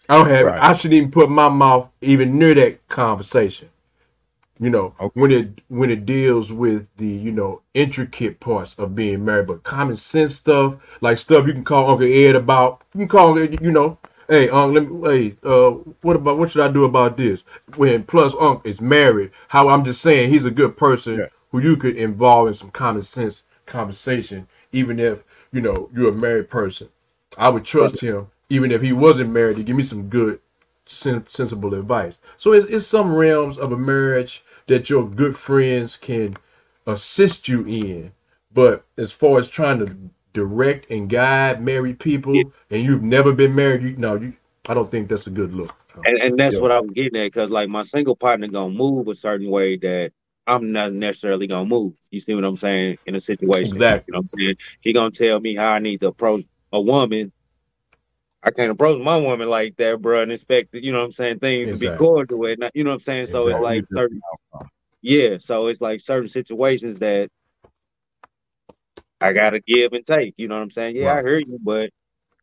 I 0.08 0.16
don't 0.16 0.28
have. 0.28 0.46
Right. 0.46 0.62
I 0.62 0.72
shouldn't 0.72 0.94
even 0.94 1.10
put 1.10 1.30
my 1.30 1.48
mouth 1.48 1.88
even 2.00 2.38
near 2.38 2.54
that 2.54 2.88
conversation. 2.88 3.68
You 4.58 4.70
know, 4.70 4.94
Okay. 4.98 5.20
when 5.20 5.30
it 5.32 5.60
when 5.68 5.90
it 5.90 6.06
deals 6.06 6.50
with 6.50 6.88
the 6.96 7.06
you 7.06 7.30
know 7.30 7.60
intricate 7.74 8.40
parts 8.40 8.74
of 8.78 8.94
being 8.94 9.22
married, 9.24 9.48
but 9.48 9.64
common 9.64 9.96
sense 9.96 10.34
stuff 10.36 10.76
like 11.02 11.18
stuff 11.18 11.46
you 11.46 11.52
can 11.52 11.64
call 11.64 11.90
Uncle 11.90 12.06
Ed 12.06 12.34
about. 12.34 12.82
You 12.94 13.00
can 13.00 13.08
call 13.08 13.36
it. 13.36 13.60
You 13.60 13.70
know, 13.70 13.98
hey, 14.28 14.48
Uncle, 14.48 14.82
let 14.82 14.90
me, 14.90 15.28
hey, 15.28 15.36
uh, 15.44 15.70
what 16.00 16.16
about 16.16 16.38
what 16.38 16.50
should 16.50 16.62
I 16.62 16.68
do 16.72 16.84
about 16.84 17.18
this? 17.18 17.44
When 17.76 18.04
plus 18.04 18.32
Uncle 18.32 18.62
is 18.64 18.80
married, 18.80 19.30
how 19.48 19.68
I'm 19.68 19.84
just 19.84 20.00
saying 20.00 20.30
he's 20.30 20.46
a 20.46 20.50
good 20.50 20.74
person 20.78 21.18
Yeah. 21.18 21.26
who 21.52 21.58
you 21.58 21.76
could 21.76 21.96
involve 21.96 22.48
in 22.48 22.54
some 22.54 22.70
common 22.70 23.02
sense 23.02 23.42
conversation, 23.66 24.46
even 24.72 24.98
if 24.98 25.22
you 25.56 25.62
know 25.62 25.88
you're 25.94 26.10
a 26.10 26.12
married 26.26 26.50
person. 26.50 26.88
I 27.38 27.48
would 27.48 27.64
trust 27.64 28.00
him, 28.02 28.28
even 28.50 28.70
if 28.70 28.82
he 28.82 28.92
wasn't 28.92 29.30
married, 29.30 29.56
to 29.56 29.64
give 29.64 29.76
me 29.76 29.82
some 29.82 30.08
good, 30.08 30.38
sen- 30.84 31.26
sensible 31.28 31.74
advice. 31.74 32.18
So 32.36 32.52
it's, 32.52 32.66
it's 32.66 32.86
some 32.86 33.14
realms 33.14 33.56
of 33.58 33.72
a 33.72 33.76
marriage 33.76 34.44
that 34.66 34.90
your 34.90 35.08
good 35.08 35.36
friends 35.36 35.96
can 35.96 36.36
assist 36.86 37.48
you 37.48 37.66
in. 37.66 38.12
But 38.52 38.84
as 38.96 39.12
far 39.12 39.38
as 39.38 39.48
trying 39.48 39.78
to 39.80 39.96
direct 40.32 40.90
and 40.90 41.08
guide 41.08 41.62
married 41.64 41.98
people, 41.98 42.34
Yeah. 42.34 42.44
and 42.70 42.82
you've 42.84 43.02
never 43.02 43.32
been 43.32 43.54
married, 43.54 43.82
you 43.82 43.96
know, 43.96 44.16
you, 44.16 44.34
I 44.68 44.74
don't 44.74 44.90
think 44.90 45.08
that's 45.08 45.26
a 45.26 45.30
good 45.30 45.54
look. 45.54 45.74
And 46.04 46.18
and 46.18 46.38
that's 46.38 46.56
Yeah. 46.56 46.60
what 46.60 46.72
I 46.72 46.80
was 46.80 46.92
getting 46.92 47.18
at, 47.20 47.32
because 47.32 47.50
like 47.50 47.68
my 47.70 47.82
single 47.82 48.16
partner 48.16 48.46
gonna 48.48 48.74
move 48.74 49.08
a 49.08 49.14
certain 49.14 49.50
way 49.50 49.76
that 49.78 50.12
I'm 50.46 50.72
not 50.72 50.92
necessarily 50.92 51.46
gonna 51.46 51.66
move. 51.66 51.94
You 52.10 52.20
see 52.20 52.34
what 52.34 52.44
I'm 52.44 52.56
saying? 52.56 52.98
In 53.06 53.14
a 53.16 53.20
situation. 53.20 53.76
Exactly. 53.76 54.04
You 54.08 54.14
know 54.14 54.18
what 54.18 54.22
I'm 54.34 54.40
saying? 54.40 54.56
He 54.80 54.92
gonna 54.92 55.10
tell 55.10 55.40
me 55.40 55.56
how 55.56 55.72
I 55.72 55.78
need 55.80 56.00
to 56.02 56.08
approach 56.08 56.44
a 56.72 56.80
woman. 56.80 57.32
I 58.42 58.50
can't 58.52 58.70
approach 58.70 59.02
my 59.02 59.16
woman 59.16 59.48
like 59.48 59.76
that, 59.78 60.00
bro, 60.00 60.22
and 60.22 60.32
expect 60.32 60.74
you 60.74 60.92
know 60.92 61.00
what 61.00 61.06
I'm 61.06 61.12
saying, 61.12 61.40
things 61.40 61.68
to 61.70 61.78
be 61.78 61.90
cordial 61.90 62.46
and 62.46 62.60
not, 62.60 62.72
you 62.74 62.84
know 62.84 62.90
what 62.90 62.94
I'm 62.96 63.00
saying? 63.00 63.26
So 63.28 63.48
it's 63.48 63.60
like 63.60 63.84
certain 63.90 64.20
yeah, 65.02 65.38
so 65.38 65.68
it's 65.68 65.80
like 65.80 66.00
certain 66.00 66.28
situations 66.28 67.00
that 67.00 67.30
I 69.20 69.32
gotta 69.32 69.60
give 69.60 69.92
and 69.92 70.06
take. 70.06 70.34
You 70.36 70.48
know 70.48 70.56
what 70.56 70.62
I'm 70.62 70.70
saying? 70.70 70.96
Yeah, 70.96 71.14
I 71.14 71.22
hear 71.22 71.38
you, 71.38 71.58
but 71.62 71.90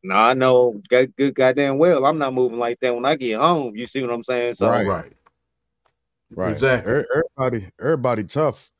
now 0.04 0.22
I 0.22 0.34
know 0.34 0.82
good, 0.90 1.16
good 1.16 1.36
goddamn 1.36 1.78
well 1.78 2.06
I'm 2.06 2.18
not 2.18 2.34
moving 2.34 2.60
like 2.60 2.80
that 2.82 2.94
when 2.96 3.06
I 3.06 3.16
get 3.16 3.40
home. 3.40 3.76
You 3.76 3.86
see 3.88 4.02
what 4.02 4.12
I'm 4.12 4.24
saying? 4.24 4.56
So 4.56 4.70
Right. 4.70 4.88
Right. 4.88 5.14
Right. 6.36 6.54
Exactly. 6.54 6.92
Er- 6.92 7.06
Everybody, 7.40 7.70
everybody 7.80 8.24
tough, 8.24 8.72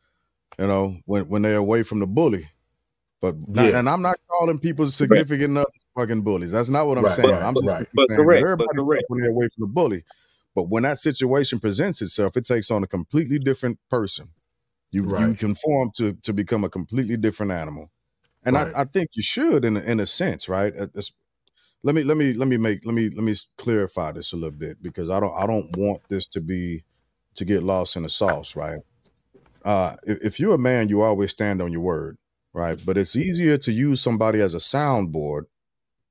you 0.60 0.68
know, 0.68 0.98
when 1.06 1.28
when 1.30 1.42
they're 1.42 1.58
away 1.58 1.84
from 1.84 2.00
the 2.00 2.08
bully. 2.08 2.50
But 3.22 3.36
not, 3.48 3.72
Yeah. 3.72 3.80
and 3.80 3.88
I'm 3.90 4.02
not 4.02 4.18
calling 4.30 4.60
people 4.60 4.86
significant 4.88 5.58
others 5.58 5.86
fucking 5.96 6.24
bullies. 6.24 6.52
That's 6.52 6.68
not 6.70 6.88
what 6.88 6.98
I'm 6.98 7.06
Right, 7.06 7.14
saying. 7.14 7.32
right, 7.32 7.44
I'm 7.44 7.56
just 7.56 7.68
right. 7.68 7.88
saying 8.10 8.22
correct, 8.22 8.42
everybody 8.44 8.68
correct. 8.76 9.04
when 9.08 9.22
they're 9.22 9.32
away 9.32 9.48
from 9.56 9.62
the 9.62 9.68
bully. 9.68 10.04
But 10.56 10.64
when 10.64 10.84
that 10.84 11.00
situation 11.00 11.60
presents 11.60 12.02
itself, 12.02 12.36
it 12.36 12.46
takes 12.46 12.70
on 12.70 12.84
a 12.84 12.88
completely 12.88 13.40
different 13.40 13.80
person. 13.90 14.30
You 14.92 15.18
you 15.18 15.36
conform 15.36 15.92
to 15.96 16.14
to 16.14 16.34
become 16.34 16.64
a 16.66 16.70
completely 16.70 17.16
different 17.18 17.52
animal, 17.54 17.90
and 18.46 18.56
Right. 18.56 18.76
I, 18.76 18.82
I 18.82 18.84
think 18.84 19.12
you 19.14 19.24
should 19.24 19.64
in 19.66 19.78
a, 19.78 19.80
in 19.80 20.00
a 20.02 20.06
sense, 20.06 20.50
right? 20.50 20.74
Uh, 20.76 20.88
this- 20.94 21.14
let 21.82 21.96
me 21.96 22.04
let 22.04 22.16
me 22.18 22.34
let 22.34 22.48
me 22.48 22.58
make 22.58 22.86
let 22.86 22.94
me 22.94 23.10
let 23.10 23.24
me 23.24 23.36
clarify 23.58 24.12
this 24.12 24.34
a 24.34 24.36
little 24.36 24.52
bit 24.52 24.82
because 24.84 25.10
I 25.10 25.20
don't 25.20 25.34
I 25.36 25.48
don't 25.48 25.76
want 25.78 26.02
this 26.10 26.28
to 26.28 26.42
be 26.42 26.84
to 27.36 27.46
get 27.46 27.64
lost 27.64 27.96
in 27.96 28.04
the 28.04 28.10
sauce, 28.10 28.56
right? 28.56 28.80
Uh, 29.66 29.96
if, 30.04 30.18
if 30.26 30.40
you're 30.40 30.56
a 30.56 30.60
man, 30.60 30.90
you 30.90 31.02
always 31.02 31.32
stand 31.32 31.62
on 31.62 31.72
your 31.72 31.82
word, 31.82 32.18
right? 32.54 32.80
But 32.86 32.98
it's 32.98 33.16
easier 33.16 33.58
to 33.60 33.72
use 33.72 34.02
somebody 34.02 34.42
as 34.42 34.54
a 34.56 34.60
soundboard 34.60 35.44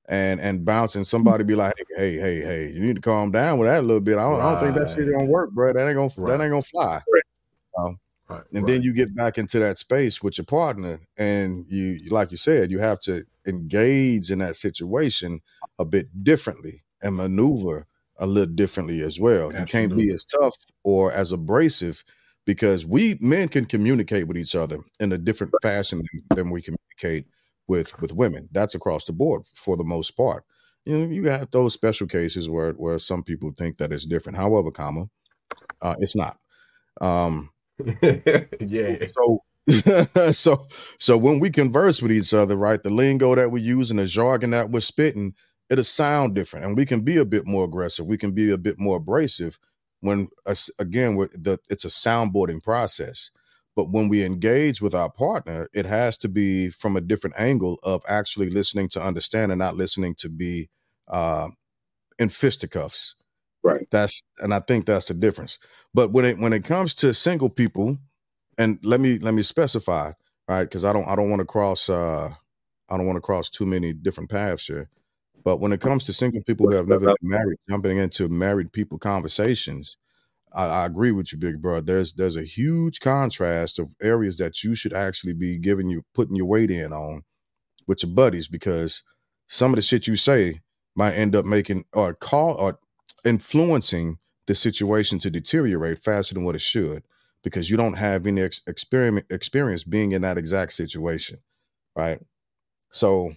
and 0.09 0.41
and 0.41 0.65
bounce 0.65 0.97
and 0.97 1.07
somebody 1.07 1.45
be 1.45 1.55
like, 1.55 1.75
hey, 1.97 2.17
hey, 2.17 2.41
hey, 2.41 2.73
you 2.73 2.81
need 2.81 2.97
to 2.97 3.03
calm 3.03 3.31
down 3.31 3.59
with 3.59 3.69
that 3.69 3.81
a 3.81 3.87
little 3.87 4.01
bit. 4.01 4.19
I 4.19 4.29
don't, 4.29 4.41
I 4.41 4.53
don't 4.55 4.61
think 4.61 4.77
that 4.77 4.93
shit 4.95 5.13
gonna 5.13 5.29
work, 5.29 5.53
bro. 5.53 5.73
That 5.73 5.87
ain't 5.87 5.97
gonna 5.97 6.09
that 6.09 6.21
Right. 6.21 6.41
ain't 6.41 6.51
gonna 6.51 6.63
fly. 6.63 7.01
Right. 8.29 8.43
And 8.53 8.63
right. 8.63 8.67
then 8.67 8.83
you 8.83 8.95
get 8.95 9.15
back 9.15 9.37
into 9.39 9.59
that 9.59 9.79
space 9.79 10.23
with 10.23 10.39
your 10.39 10.45
partner, 10.47 11.01
and 11.19 11.67
you, 11.69 11.99
like 12.11 12.31
you 12.31 12.37
said, 12.37 12.71
you 12.71 12.79
have 12.79 12.99
to 13.01 13.25
engage 13.47 14.31
in 14.31 14.39
that 14.39 14.57
situation 14.57 15.41
a 15.79 15.85
bit 15.85 16.07
differently 16.25 16.83
and 17.03 17.17
maneuver 17.17 17.87
a 18.19 18.27
little 18.27 18.55
differently 18.55 19.03
as 19.03 19.19
well. 19.19 19.53
You 19.53 19.65
can't 19.65 19.97
be 19.97 20.11
as 20.13 20.25
tough 20.25 20.55
or 20.85 21.13
as 21.13 21.33
abrasive 21.33 22.05
because 22.45 22.85
we 22.85 23.17
men 23.21 23.49
can 23.49 23.65
communicate 23.65 24.27
with 24.27 24.37
each 24.37 24.55
other 24.55 24.79
in 25.01 25.13
a 25.13 25.19
different 25.19 25.53
fashion 25.63 26.03
than, 26.13 26.37
than 26.37 26.51
we 26.51 26.63
communicate 26.63 27.27
with 27.69 27.99
with 28.01 28.13
women. 28.13 28.49
That's 28.53 28.75
across 28.75 29.05
the 29.05 29.13
board 29.13 29.43
for 29.55 29.77
the 29.77 29.85
most 29.85 30.13
part. 30.13 30.45
You 30.85 30.99
know, 30.99 31.07
you 31.07 31.29
have 31.29 31.51
those 31.51 31.75
special 31.75 32.07
cases 32.07 32.49
where 32.49 32.73
where 32.73 32.99
some 32.99 33.23
people 33.23 33.53
think 33.57 33.79
that 33.79 33.93
it's 33.93 34.07
different. 34.07 34.39
However, 34.39 34.71
comma, 34.71 35.07
uh, 35.81 35.95
it's 35.99 36.17
not. 36.17 36.39
Um, 37.01 37.51
yeah. 38.61 39.07
so 39.15 39.43
so 40.33 40.67
so 40.99 41.17
when 41.17 41.39
we 41.39 41.51
converse 41.51 42.03
with 42.03 42.13
each 42.13 42.35
other, 42.35 42.57
right, 42.57 42.83
the 42.83 42.91
lingo 42.91 43.35
that 43.35 43.53
we 43.53 43.61
use 43.61 43.91
and 43.91 43.99
the 43.99 44.07
jargon 44.07 44.51
that 44.51 44.71
we're 44.71 44.81
spitting, 44.81 45.35
it'll 45.73 45.85
sound 45.85 46.35
different, 46.35 46.67
and 46.67 46.77
we 46.77 46.85
can 46.85 47.01
be 47.01 47.17
a 47.17 47.25
bit 47.25 47.47
more 47.47 47.65
aggressive. 47.65 48.07
We 48.07 48.19
can 48.19 48.33
be 48.33 48.51
a 48.53 48.59
bit 48.59 48.79
more 48.79 48.99
abrasive 48.99 49.59
when 50.01 50.29
again 50.79 51.17
with 51.17 51.33
the 51.43 51.59
it's 51.71 51.87
a 51.87 51.89
soundboarding 51.89 52.63
process. 52.63 53.31
But 53.75 53.91
when 53.91 54.11
we 54.11 54.23
engage 54.23 54.83
with 54.83 54.95
our 54.95 55.11
partner, 55.11 55.71
it 55.73 55.87
has 55.87 56.19
to 56.19 56.29
be 56.29 56.69
from 56.69 56.95
a 56.95 57.01
different 57.01 57.37
angle 57.39 57.79
of 57.83 58.03
actually 58.07 58.51
listening 58.51 58.89
to 58.91 59.03
understand 59.03 59.51
and 59.51 59.59
not 59.59 59.77
listening 59.77 60.15
to 60.17 60.29
be 60.29 60.69
uh, 61.09 61.49
in 62.19 62.29
fisticuffs. 62.29 63.17
Right. 63.63 63.89
That's 63.91 64.23
and 64.41 64.53
I 64.53 64.61
think 64.61 64.85
that's 64.85 65.07
the 65.09 65.15
difference. 65.15 65.59
But 65.95 66.13
when 66.13 66.27
it 66.27 66.39
when 66.39 66.53
it 66.53 66.65
comes 66.65 66.95
to 66.97 67.15
single 67.15 67.49
people, 67.49 67.97
and 68.59 68.79
let 68.83 69.01
me 69.01 69.19
let 69.21 69.33
me 69.33 69.43
specify, 69.43 70.13
right? 70.49 70.65
Because 70.65 70.85
I 70.85 70.93
don't 70.93 71.09
I 71.09 71.17
don't 71.17 71.31
want 71.31 71.41
to 71.41 71.47
cross 71.47 71.89
uh 71.89 72.35
I 72.91 72.97
don't 72.99 73.07
want 73.07 73.17
to 73.17 73.23
cross 73.23 73.49
too 73.49 73.65
many 73.65 73.95
different 73.95 74.29
paths 74.29 74.67
here. 74.67 74.91
But 75.45 75.59
when 75.59 75.73
it 75.73 75.81
comes 75.81 76.05
to 76.05 76.13
single 76.13 76.43
people 76.43 76.69
who 76.69 76.77
have 76.77 76.89
never 76.89 77.07
been 77.07 77.17
married, 77.23 77.59
jumping 77.69 77.99
into 77.99 78.29
married 78.29 78.73
people 78.73 78.99
conversations, 78.99 79.97
I, 80.53 80.67
I 80.67 80.87
agree 80.87 81.11
with 81.13 81.33
you, 81.33 81.39
big 81.39 81.61
bro. 81.61 81.81
There's 81.81 82.15
there's 82.15 82.37
a 82.37 82.45
huge 82.45 83.01
contrast 83.01 83.79
of 83.79 83.95
areas 84.01 84.39
that 84.39 84.63
you 84.63 84.75
should 84.75 84.93
actually 84.93 85.35
be 85.35 85.59
giving 85.59 85.89
you 85.89 86.05
putting 86.15 86.37
your 86.37 86.47
weight 86.47 86.71
in 86.71 86.93
on 86.93 87.23
with 87.87 88.03
your 88.03 88.13
buddies 88.13 88.49
because 88.49 89.03
some 89.49 89.73
of 89.73 89.77
the 89.77 89.83
shit 89.83 90.07
you 90.07 90.17
say 90.17 90.61
might 90.95 91.15
end 91.15 91.35
up 91.35 91.45
making 91.45 91.85
or 91.93 92.15
call 92.15 92.55
or 92.55 92.79
influencing 93.25 94.19
the 94.47 94.55
situation 94.55 95.19
to 95.21 95.31
deteriorate 95.31 95.99
faster 95.99 96.35
than 96.35 96.45
what 96.45 96.55
it 96.55 96.61
should 96.61 97.05
because 97.43 97.71
you 97.71 97.77
don't 97.77 97.99
have 97.99 98.27
any 98.27 98.43
ex- 98.43 98.63
experiment 98.67 99.27
experience 99.31 99.85
being 99.85 100.13
in 100.13 100.23
that 100.23 100.39
exact 100.39 100.73
situation, 100.73 101.39
right? 101.97 102.21
So 102.91 103.33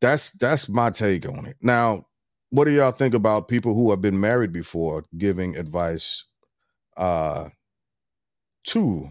that's 0.00 0.32
that's 0.32 0.68
my 0.68 0.90
take 0.90 1.28
on 1.28 1.46
it. 1.46 1.56
Now, 1.62 2.06
what 2.50 2.64
do 2.64 2.70
y'all 2.70 2.92
think 2.92 3.14
about 3.14 3.48
people 3.48 3.74
who 3.74 3.90
have 3.90 4.00
been 4.00 4.20
married 4.20 4.52
before 4.52 5.04
giving 5.16 5.56
advice 5.56 6.24
uh 6.96 7.48
to 8.64 9.10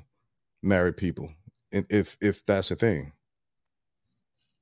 married 0.64 0.98
people 0.98 1.30
and 1.72 1.86
if 1.90 2.18
if 2.22 2.46
that's 2.46 2.72
a 2.72 2.76
thing 2.76 3.12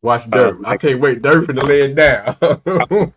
Watch 0.02 0.30
Dirt. 0.30 0.60
I 0.66 0.76
can't 0.76 1.00
wait 1.00 1.22
Dirt 1.22 1.46
for 1.46 1.54
to 1.54 1.64
lay 1.64 1.84
it 1.84 1.96
down. 1.96 2.36
I, 2.42 3.12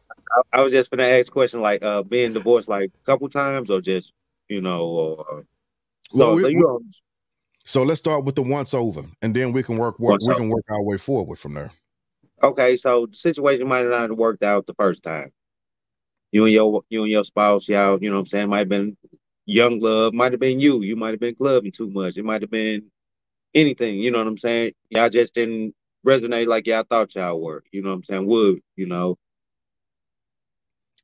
I 0.53 0.63
was 0.63 0.73
just 0.73 0.89
gonna 0.91 1.03
ask 1.03 1.29
a 1.29 1.33
question 1.33 1.61
like 1.61 1.83
uh 1.83 2.03
being 2.05 2.33
divorced 2.33 2.69
like 2.69 2.91
a 2.95 3.05
couple 3.05 3.29
times 3.29 3.71
or 3.71 3.81
just 3.81 4.13
you 4.49 4.61
know 4.61 4.85
or 4.85 5.45
so, 6.11 6.17
Well, 6.17 6.37
we- 6.37 6.43
so 6.43 6.49
you 6.49 6.69
um, 6.69 6.91
so 7.65 7.83
let's 7.83 7.99
start 7.99 8.25
with 8.25 8.37
the 8.37 8.43
once 8.43 8.73
over 8.75 9.03
and 9.23 9.35
then 9.35 9.53
we 9.53 9.65
can 9.65 9.77
work, 9.77 9.99
work 9.99 10.21
we 10.21 10.27
over. 10.29 10.37
can 10.37 10.49
work 10.51 10.65
our 10.71 10.83
way 10.85 10.97
forward 10.99 11.37
from 11.41 11.55
there 11.55 11.73
okay 12.43 12.77
so 12.77 13.07
the 13.07 13.17
situation 13.17 13.67
might 13.69 13.87
not 13.87 14.11
have 14.11 14.19
worked 14.19 14.43
out 14.43 14.67
the 14.67 14.75
first 14.75 15.03
time. 15.03 15.33
You 16.33 16.45
and 16.45 16.53
your 16.53 16.83
you 16.91 17.03
and 17.03 17.11
your 17.11 17.25
spouse 17.25 17.69
y'all 17.69 17.99
you 18.03 18.11
know 18.11 18.17
what 18.17 18.21
I'm 18.21 18.27
saying 18.27 18.49
might 18.49 18.61
have 18.61 18.69
been 18.69 18.97
young 19.47 19.81
love 19.81 20.13
might 20.15 20.33
have 20.33 20.41
been 20.41 20.61
you. 20.61 20.83
You 20.83 20.97
might 20.97 21.11
have 21.13 21.21
been 21.21 21.35
clubbing 21.35 21.73
too 21.73 21.91
much. 21.91 22.17
It 22.17 22.25
might 22.25 22.43
have 22.43 22.51
been 22.51 22.91
anything 23.55 23.99
you 24.01 24.11
know 24.11 24.19
what 24.19 24.27
I'm 24.27 24.39
saying? 24.39 24.73
Y'all 24.91 25.09
just 25.09 25.35
didn't 25.35 25.75
resonate 26.07 26.47
like 26.47 26.67
y'all 26.67 26.85
thought 26.89 27.15
y'all 27.15 27.41
were 27.41 27.65
you 27.73 27.83
know 27.83 27.91
what 27.91 27.97
I'm 27.97 28.05
saying 28.05 28.27
would 28.27 28.61
you 28.77 28.87
know? 28.87 29.17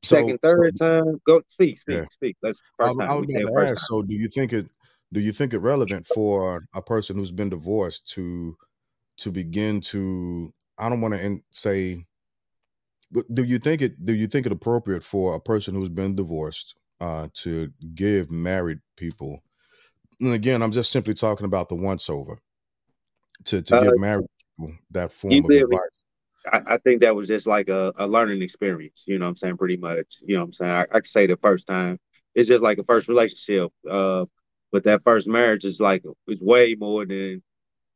So, 0.03 0.17
second 0.17 0.39
third 0.41 0.75
time 0.77 1.21
go 1.25 1.41
speak 1.49 1.77
speak 1.77 1.95
Yeah. 1.95 2.05
speak. 2.11 2.37
Let's 2.43 2.61
I, 2.79 2.85
was- 2.87 2.95
time 2.99 3.09
I 3.09 3.13
was 3.15 3.23
about 3.23 3.39
to 3.45 3.53
first 3.55 3.71
ask 3.71 3.87
so 3.87 4.01
do 4.01 4.13
you 4.13 4.27
think 4.27 4.53
it 4.53 4.67
do 5.13 5.19
you 5.19 5.31
think 5.31 5.53
it 5.53 5.59
relevant 5.59 6.05
for 6.05 6.63
a 6.73 6.81
person 6.81 7.15
who's 7.15 7.31
been 7.31 7.49
divorced 7.49 8.07
to 8.13 8.57
to 9.17 9.31
begin 9.31 9.79
to 9.81 10.53
i 10.77 10.89
don't 10.89 11.01
want 11.01 11.13
to 11.13 11.39
say 11.51 12.05
but 13.11 13.25
do 13.33 13.43
you 13.43 13.59
think 13.59 13.81
it 13.81 14.05
do 14.05 14.13
you 14.13 14.27
think 14.27 14.45
it 14.45 14.51
appropriate 14.51 15.03
for 15.03 15.35
a 15.35 15.39
person 15.39 15.73
who's 15.73 15.89
been 15.89 16.15
divorced 16.15 16.75
uh 17.01 17.27
to 17.33 17.71
give 17.95 18.31
married 18.31 18.79
people 18.97 19.43
and 20.19 20.33
again 20.33 20.61
i'm 20.61 20.71
just 20.71 20.91
simply 20.91 21.13
talking 21.13 21.45
about 21.45 21.69
the 21.69 21.75
once 21.75 22.09
over 22.09 22.39
to 23.45 23.61
to 23.61 23.75
Uh, 23.75 23.83
give 23.83 23.99
married 23.99 24.25
people 24.57 24.73
that 24.91 25.11
form 25.11 25.45
of 25.45 25.49
advice 25.51 25.79
I, 26.51 26.61
I 26.73 26.77
think 26.77 27.01
that 27.01 27.15
was 27.15 27.29
just 27.29 27.47
like 27.47 27.69
a, 27.69 27.93
a 27.97 28.05
learning 28.05 28.41
experience, 28.41 29.03
you 29.05 29.17
know 29.17 29.23
what 29.23 29.29
I'm 29.29 29.35
saying? 29.37 29.55
Pretty 29.55 29.77
much. 29.77 30.17
You 30.21 30.35
know 30.35 30.41
what 30.41 30.47
I'm 30.47 30.53
saying? 30.53 30.71
I, 30.71 30.81
I 30.81 30.99
could 30.99 31.07
say 31.07 31.25
the 31.25 31.37
first 31.37 31.65
time. 31.67 31.97
It's 32.35 32.49
just 32.49 32.61
like 32.61 32.79
a 32.79 32.83
first 32.83 33.07
relationship. 33.07 33.71
Uh 33.89 34.25
but 34.73 34.83
that 34.83 35.03
first 35.03 35.25
marriage 35.27 35.63
is 35.63 35.79
like 35.79 36.03
it's 36.27 36.41
way 36.41 36.75
more 36.77 37.05
than 37.05 37.41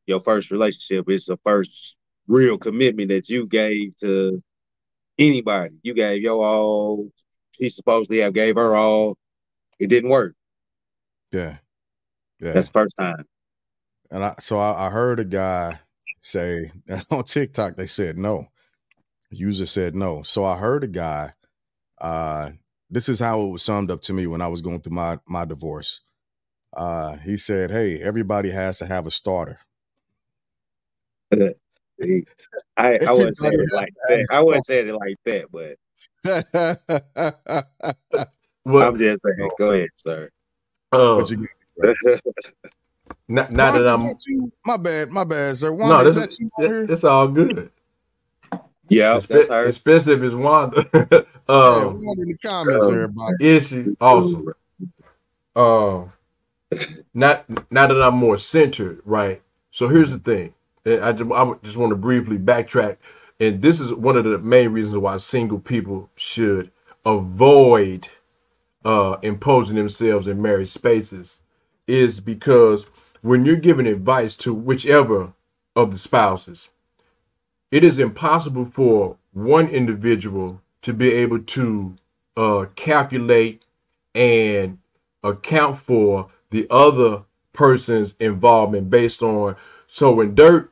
your 0.05 0.21
first 0.21 0.49
relationship. 0.51 1.09
It's 1.09 1.25
the 1.25 1.37
first 1.43 1.96
real 2.27 2.57
commitment 2.57 3.09
that 3.09 3.29
you 3.29 3.47
gave 3.47 3.95
to 3.97 4.39
anybody. 5.17 5.75
You 5.81 5.93
gave 5.93 6.21
your 6.21 6.45
all. 6.45 7.09
She 7.51 7.69
supposedly 7.69 8.19
have 8.19 8.33
gave 8.33 8.55
her 8.55 8.75
all. 8.75 9.17
It 9.79 9.87
didn't 9.87 10.09
work. 10.09 10.35
yeah 11.31 11.57
yeah 12.39 12.53
That's 12.53 12.67
the 12.67 12.73
first 12.73 12.95
time. 12.97 13.25
And 14.11 14.23
I 14.23 14.35
so 14.39 14.57
I, 14.57 14.87
I 14.87 14.89
heard 14.89 15.19
a 15.19 15.25
guy 15.25 15.79
say 16.21 16.71
on 17.11 17.23
TikTok 17.23 17.75
they 17.75 17.87
said 17.87 18.17
no. 18.17 18.47
User 19.29 19.65
said 19.65 19.95
no. 19.95 20.23
So 20.23 20.45
I 20.45 20.57
heard 20.57 20.83
a 20.83 20.87
guy. 20.87 21.33
Uh, 21.99 22.51
this 22.89 23.09
is 23.09 23.19
how 23.19 23.41
it 23.41 23.51
was 23.51 23.63
summed 23.63 23.91
up 23.91 24.01
to 24.03 24.13
me 24.13 24.27
when 24.27 24.41
I 24.41 24.47
was 24.47 24.61
going 24.61 24.81
through 24.81 24.95
my 24.95 25.19
my 25.27 25.45
divorce. 25.45 26.01
Uh, 26.75 27.17
he 27.17 27.37
said, 27.37 27.71
"Hey, 27.71 28.01
everybody 28.01 28.51
has 28.51 28.77
to 28.79 28.85
have 28.85 29.07
a 29.07 29.11
starter." 29.11 29.59
See, 32.01 32.23
I, 32.77 32.97
I 33.07 33.11
wouldn't 33.11 33.37
say 33.37 33.49
it 33.49 33.73
like 33.73 33.93
that. 34.07 34.27
I 34.31 34.39
wouldn't 34.41 34.65
say 34.65 34.79
it 34.79 34.93
like 34.93 35.17
that, 35.25 35.45
but 35.51 35.75
well, 38.65 38.87
I'm 38.87 38.97
just 38.97 39.23
saying. 39.23 39.49
Go 39.57 39.71
ahead, 39.71 39.89
sir. 39.97 40.29
What 40.91 41.29
you 41.31 41.45
now, 43.27 43.47
now 43.49 43.71
that 43.71 43.87
I'm 43.87 44.13
you? 44.27 44.51
my 44.65 44.77
bad, 44.77 45.09
my 45.09 45.23
bad, 45.23 45.57
sir. 45.57 45.69
no, 45.71 45.75
Wanda, 45.75 46.09
is 46.09 46.15
that 46.15 46.39
you 46.39 46.49
it's 46.59 47.03
all 47.03 47.27
good. 47.27 47.71
yeah, 48.89 49.15
Espe- 49.15 49.27
that's 49.27 49.49
her. 49.49 49.65
especially 49.65 50.13
if 50.15 50.23
it's 50.23 50.35
Wanda. 50.35 50.85
Yeah, 51.49 51.55
um, 51.55 51.95
Wanda 51.97 52.21
in 52.23 52.27
the 52.27 52.37
comments, 52.37 52.85
um, 52.85 52.93
everybody. 52.93 53.35
is 53.39 53.69
she 53.69 53.95
awesome? 54.01 54.53
Um, 55.55 56.11
not 57.13 57.45
now 57.71 57.87
that 57.87 58.01
I'm 58.01 58.15
more 58.15 58.37
centered, 58.37 59.01
right? 59.05 59.41
So 59.71 59.87
here's 59.87 60.11
the 60.11 60.19
thing. 60.19 60.53
I 60.87 61.11
just, 61.11 61.31
I 61.31 61.53
just 61.63 61.77
want 61.77 61.89
to 61.89 61.95
briefly 61.95 62.37
backtrack, 62.37 62.97
and 63.39 63.61
this 63.61 63.79
is 63.79 63.93
one 63.93 64.17
of 64.17 64.23
the 64.23 64.37
main 64.37 64.71
reasons 64.71 64.97
why 64.97 65.17
single 65.17 65.59
people 65.59 66.09
should 66.15 66.71
avoid 67.05 68.09
uh, 68.85 69.17
imposing 69.21 69.75
themselves 69.75 70.27
in 70.27 70.41
married 70.41 70.69
spaces, 70.69 71.41
is 71.87 72.19
because 72.19 72.85
when 73.21 73.43
you're 73.43 73.57
giving 73.57 73.87
advice 73.87 74.35
to 74.35 74.53
whichever 74.53 75.33
of 75.75 75.91
the 75.91 75.97
spouses, 75.97 76.69
it 77.69 77.83
is 77.83 77.99
impossible 77.99 78.65
for 78.65 79.17
one 79.33 79.67
individual 79.67 80.61
to 80.81 80.93
be 80.93 81.11
able 81.11 81.39
to 81.39 81.95
uh, 82.37 82.65
calculate 82.75 83.65
and 84.15 84.77
account 85.23 85.77
for 85.77 86.29
the 86.49 86.65
other 86.69 87.23
person's 87.51 88.15
involvement 88.19 88.89
based 88.89 89.21
on 89.21 89.55
so 89.87 90.13
when 90.13 90.35
Dirk 90.35 90.71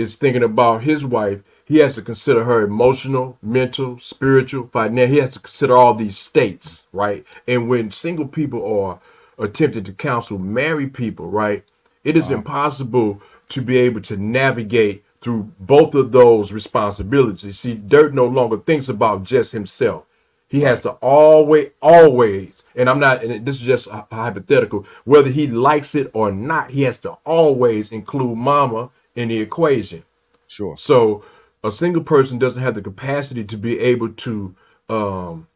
is 0.00 0.16
thinking 0.16 0.42
about 0.42 0.82
his 0.82 1.04
wife, 1.04 1.40
he 1.64 1.78
has 1.78 1.94
to 1.94 2.02
consider 2.02 2.44
her 2.44 2.62
emotional, 2.62 3.38
mental, 3.42 3.98
spiritual, 3.98 4.68
financial. 4.72 5.14
He 5.14 5.20
has 5.20 5.34
to 5.34 5.40
consider 5.40 5.76
all 5.76 5.94
these 5.94 6.18
states, 6.18 6.86
right? 6.92 7.24
And 7.46 7.68
when 7.68 7.90
single 7.90 8.26
people 8.26 8.80
are 8.80 9.00
attempting 9.38 9.84
to 9.84 9.92
counsel 9.92 10.38
married 10.38 10.94
people, 10.94 11.30
right, 11.30 11.64
it 12.02 12.16
is 12.16 12.30
impossible 12.30 13.22
to 13.50 13.62
be 13.62 13.78
able 13.78 14.00
to 14.00 14.16
navigate 14.16 15.04
through 15.20 15.52
both 15.60 15.94
of 15.94 16.12
those 16.12 16.50
responsibilities. 16.50 17.58
See, 17.58 17.74
Dirt 17.74 18.14
no 18.14 18.26
longer 18.26 18.56
thinks 18.56 18.88
about 18.88 19.22
just 19.22 19.52
himself. 19.52 20.06
He 20.48 20.62
has 20.62 20.82
to 20.82 20.92
always, 20.94 21.70
always, 21.80 22.64
and 22.74 22.90
I'm 22.90 22.98
not, 22.98 23.22
and 23.22 23.46
this 23.46 23.56
is 23.56 23.62
just 23.62 23.86
a 23.86 24.06
hypothetical, 24.10 24.84
whether 25.04 25.30
he 25.30 25.46
likes 25.46 25.94
it 25.94 26.10
or 26.12 26.32
not, 26.32 26.72
he 26.72 26.82
has 26.82 26.98
to 26.98 27.12
always 27.24 27.92
include 27.92 28.36
mama 28.36 28.90
in 29.14 29.28
the 29.28 29.38
equation. 29.38 30.04
Sure. 30.46 30.76
So 30.76 31.24
a 31.62 31.70
single 31.70 32.02
person 32.02 32.38
doesn't 32.38 32.62
have 32.62 32.74
the 32.74 32.82
capacity 32.82 33.44
to 33.44 33.56
be 33.56 33.78
able 33.78 34.10
to, 34.10 34.54
um, 34.88 35.46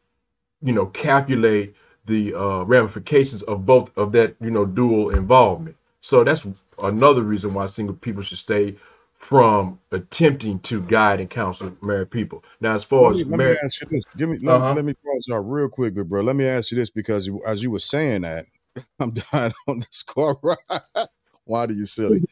you 0.63 0.73
know, 0.73 0.87
calculate 0.87 1.75
the 2.07 2.35
uh, 2.35 2.63
ramifications 2.65 3.43
of 3.43 3.65
both 3.65 3.97
of 3.97 4.13
that 4.13 4.37
you 4.41 4.51
know 4.51 4.65
dual 4.65 5.11
involvement. 5.11 5.77
So 6.01 6.23
that's 6.23 6.47
another 6.83 7.23
reason 7.23 7.55
why 7.55 7.67
single 7.67 7.95
people 7.95 8.23
should 8.23 8.39
stay 8.39 8.77
from 9.15 9.81
attempting 9.91 10.59
to 10.61 10.83
guide 10.83 11.19
and 11.19 11.31
counsel 11.31 11.75
married 11.81 12.11
people. 12.11 12.45
Now, 12.61 12.75
as 12.75 12.85
far 12.85 13.13
Let 13.13 13.15
me, 13.15 13.21
as 13.21 13.27
let 13.27 13.31
me 13.31 13.37
married, 13.39 13.59
ask 13.65 13.81
you 13.81 13.89
this. 13.91 14.05
Give 14.17 14.29
me 14.29 14.39
let, 14.43 14.57
uh-huh. 14.57 14.75
let 14.75 14.85
me 14.85 14.93
pause 14.93 15.29
out 15.33 15.39
real 15.51 15.69
quick, 15.69 15.95
good 15.95 16.11
bro. 16.11 16.21
Let 16.21 16.37
me 16.37 16.45
ask 16.45 16.71
you 16.71 16.77
this 16.79 16.91
because 16.91 17.31
as 17.47 17.63
you 17.63 17.71
were 17.71 17.79
saying 17.79 18.23
that, 18.23 18.47
I'm 19.01 19.13
dying 19.33 19.55
on 19.67 19.79
the 19.81 19.87
score. 19.91 20.39
Right? 20.43 20.83
Why 21.45 21.67
do 21.67 21.75
you 21.75 21.87
silly? 21.87 22.25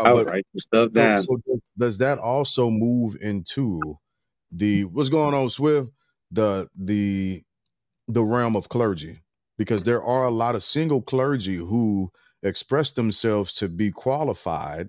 Uh, 0.00 0.04
I'll 0.04 0.24
write 0.24 0.46
some 0.52 0.60
stuff 0.60 0.92
down. 0.92 1.24
so 1.24 1.36
does, 1.46 1.64
does 1.78 1.98
that 1.98 2.18
also 2.18 2.70
move 2.70 3.16
into 3.20 3.80
the 4.50 4.84
what's 4.84 5.08
going 5.08 5.34
on, 5.34 5.50
Swift? 5.50 5.90
The 6.30 6.68
the 6.76 7.42
the 8.08 8.22
realm 8.22 8.56
of 8.56 8.68
clergy 8.68 9.22
because 9.58 9.82
there 9.82 10.02
are 10.02 10.24
a 10.24 10.30
lot 10.30 10.54
of 10.54 10.62
single 10.62 11.02
clergy 11.02 11.56
who 11.56 12.10
express 12.42 12.92
themselves 12.92 13.54
to 13.54 13.68
be 13.68 13.90
qualified 13.90 14.88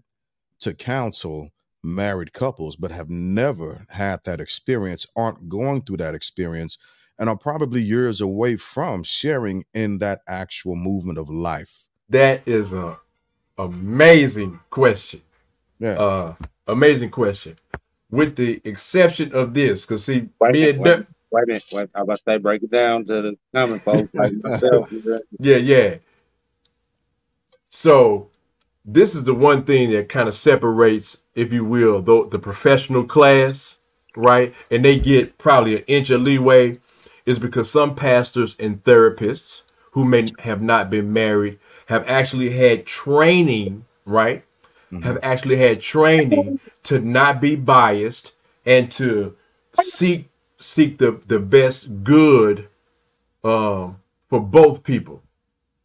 to 0.60 0.74
counsel 0.74 1.50
married 1.84 2.34
couples 2.34 2.76
but 2.76 2.92
have 2.92 3.10
never 3.10 3.86
had 3.90 4.20
that 4.24 4.40
experience 4.40 5.06
aren't 5.16 5.50
going 5.50 5.82
through 5.82 5.98
that 5.98 6.16
experience 6.16 6.78
and 7.20 7.30
are 7.30 7.38
probably 7.38 7.82
years 7.82 8.22
away 8.22 8.56
from 8.56 9.04
sharing 9.04 9.64
in 9.74 9.98
that 9.98 10.22
actual 10.28 10.76
movement 10.76 11.18
of 11.18 11.30
life 11.30 11.86
that 12.10 12.42
is 12.48 12.74
a 12.74 12.98
amazing 13.58 14.60
question. 14.70 15.22
yeah 15.80 15.94
Uh, 15.94 16.36
amazing 16.68 17.12
question. 17.12 17.58
With 18.12 18.36
the 18.36 18.62
exception 18.66 19.34
of 19.34 19.54
this, 19.54 19.82
because 19.82 20.06
see, 20.06 20.30
Wait 20.40 20.50
a 20.50 20.54
me 20.54 20.70
and 20.70 20.80
wait 20.80 20.92
a 20.94 20.98
Dirk- 20.98 21.08
wait 21.32 21.44
a 21.44 21.48
minute. 21.48 21.66
Wait, 21.72 21.90
I 21.96 22.00
was 22.02 22.06
about 22.06 22.18
to 22.18 22.24
say 22.28 22.38
break 22.38 22.64
it 22.64 22.72
down 22.72 23.06
to 23.06 23.22
the 23.22 23.38
common 23.54 23.80
folks 23.80 24.14
like 24.14 24.34
myself. 24.44 24.90
Yeah, 25.40 25.58
yeah. 25.58 25.96
So 27.70 28.30
this 28.86 29.16
is 29.16 29.24
the 29.26 29.34
one 29.34 29.64
thing 29.64 29.92
that 29.92 30.10
kind 30.10 30.28
of 30.30 30.36
separates, 30.36 31.20
if 31.36 31.54
you 31.54 31.66
will, 31.66 32.02
the, 32.02 32.28
the 32.30 32.40
professional 32.40 33.04
class, 33.06 33.80
right? 34.16 34.54
And 34.72 34.86
they 34.86 35.00
get 35.00 35.38
probably 35.38 35.76
an 35.76 35.84
inch 35.88 36.10
of 36.12 36.22
leeway, 36.22 36.74
is 37.26 37.40
because 37.40 37.70
some 37.72 37.96
pastors 37.96 38.56
and 38.60 38.84
therapists 38.84 39.64
who 39.92 40.06
may 40.06 40.26
have 40.40 40.62
not 40.62 40.90
been 40.90 41.14
married 41.14 41.60
have 41.88 42.08
actually 42.08 42.52
had 42.52 42.86
training, 42.86 43.86
right? 44.06 44.44
Have 45.04 45.18
actually 45.24 45.58
had 45.58 45.82
training 45.82 46.60
to 46.84 47.00
not 47.00 47.42
be 47.42 47.56
biased 47.56 48.34
and 48.66 48.92
to 48.92 49.36
seek 49.82 50.30
seek 50.58 51.00
the 51.00 51.20
the 51.28 51.40
best 51.40 52.04
good 52.04 52.70
um 53.44 53.98
for 54.30 54.40
both 54.40 54.84
people 54.84 55.24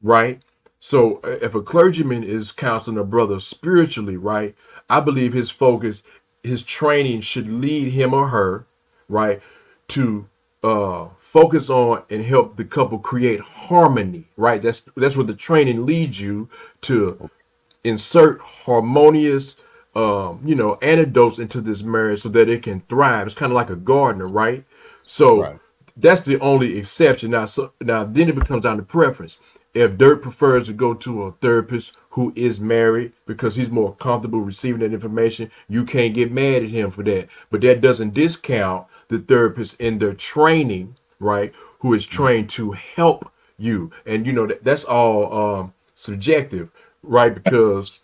right? 0.03 0.43
So 0.79 1.21
uh, 1.25 1.39
if 1.43 1.55
a 1.55 1.63
clergyman 1.63 2.23
is 2.23 2.53
counseling 2.53 2.99
a 2.99 3.05
brother 3.05 3.41
spiritually, 3.41 4.17
right, 4.17 4.55
I 4.89 5.01
believe 5.01 5.33
his 5.33 5.51
focus, 5.51 6.03
his 6.43 6.63
training 6.63 7.23
should 7.23 7.49
lead 7.49 7.93
him 7.93 8.15
or 8.15 8.29
her, 8.29 8.67
right, 9.09 9.41
to 9.89 10.29
uh 10.63 11.09
focus 11.21 11.71
on 11.71 12.03
and 12.11 12.25
help 12.25 12.57
the 12.57 12.65
couple 12.65 12.99
create 12.99 13.41
harmony, 13.41 14.27
right? 14.37 14.63
That's 14.63 14.83
that's 14.97 15.17
what 15.17 15.29
the 15.29 15.35
training 15.35 15.87
leads 15.87 16.21
you 16.21 16.49
to 16.83 17.31
insert 17.85 18.41
harmonious 18.41 19.57
um 19.95 20.41
you 20.45 20.55
know 20.55 20.77
antidotes 20.83 21.39
into 21.39 21.61
this 21.61 21.83
marriage 21.83 22.23
so 22.23 22.29
that 22.31 22.49
it 22.49 22.63
can 22.65 22.81
thrive. 22.89 23.27
It's 23.27 23.35
kind 23.37 23.53
of 23.53 23.57
like 23.57 23.71
a 23.71 23.77
gardener 23.77 24.29
right? 24.29 24.65
So 25.03 25.41
Right. 25.43 25.61
that's 25.97 26.23
the 26.23 26.41
only 26.41 26.79
exception. 26.79 27.33
Now 27.33 27.47
so 27.47 27.73
now 27.83 28.05
then 28.05 28.29
it 28.29 28.37
becomes 28.37 28.65
down 28.65 28.79
to 28.79 28.85
preference. 28.85 29.39
If 29.75 29.99
dirt 29.99 30.23
prefers 30.23 30.67
to 30.69 30.75
go 30.75 30.95
to 30.95 31.25
a 31.25 31.33
therapist 31.33 31.95
who 32.11 32.33
is 32.37 32.61
married 32.61 33.13
because 33.27 33.57
he's 33.57 33.71
more 33.71 33.95
comfortable 33.97 34.41
receiving 34.41 34.81
that 34.81 34.93
information 34.95 35.51
you 35.69 35.85
can't 35.85 36.15
get 36.15 36.33
mad 36.33 36.65
at 36.65 36.71
him 36.71 36.91
for 36.91 37.05
that. 37.05 37.29
But 37.51 37.63
that 37.63 37.81
doesn't 37.83 38.15
discount 38.15 38.87
the 39.09 39.19
therapist 39.19 39.81
in 39.81 39.99
their 39.99 40.15
training 40.15 40.97
right 41.21 41.53
who 41.81 41.95
is 41.95 42.07
trained 42.07 42.49
to 42.51 42.73
help 42.73 43.31
you 43.59 43.91
and 44.07 44.27
you 44.27 44.33
know 44.33 44.47
that, 44.47 44.65
that's 44.65 44.85
all 44.85 45.33
um 45.33 45.75
subjective 45.95 46.71
right 47.03 47.35
because 47.35 48.01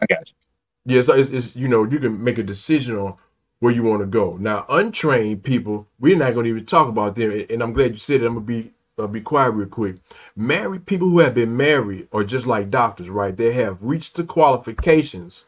I 0.00 0.06
got 0.06 0.30
you. 0.30 0.96
yeah, 0.96 1.02
so 1.02 1.14
it's, 1.14 1.30
it's 1.30 1.56
you 1.56 1.68
know 1.68 1.84
you 1.84 1.98
can 1.98 2.22
make 2.22 2.38
a 2.38 2.42
decision 2.42 2.96
on 2.96 3.14
where 3.60 3.72
you 3.72 3.82
want 3.82 4.00
to 4.00 4.06
go. 4.06 4.36
Now, 4.38 4.66
untrained 4.68 5.42
people, 5.42 5.86
we're 5.98 6.16
not 6.16 6.34
going 6.34 6.44
to 6.44 6.50
even 6.50 6.66
talk 6.66 6.88
about 6.88 7.14
them, 7.16 7.46
and 7.50 7.62
I'm 7.62 7.72
glad 7.72 7.92
you 7.92 7.98
said 7.98 8.22
it. 8.22 8.26
I'm 8.26 8.34
gonna 8.34 8.46
be 8.46 8.72
uh, 8.98 9.06
be 9.06 9.20
quiet 9.20 9.52
real 9.52 9.68
quick. 9.68 9.96
Married 10.36 10.86
people 10.86 11.08
who 11.08 11.20
have 11.20 11.34
been 11.34 11.56
married 11.56 12.08
are 12.12 12.24
just 12.24 12.46
like 12.46 12.70
doctors, 12.70 13.10
right? 13.10 13.36
They 13.36 13.52
have 13.52 13.78
reached 13.80 14.16
the 14.16 14.24
qualifications 14.24 15.44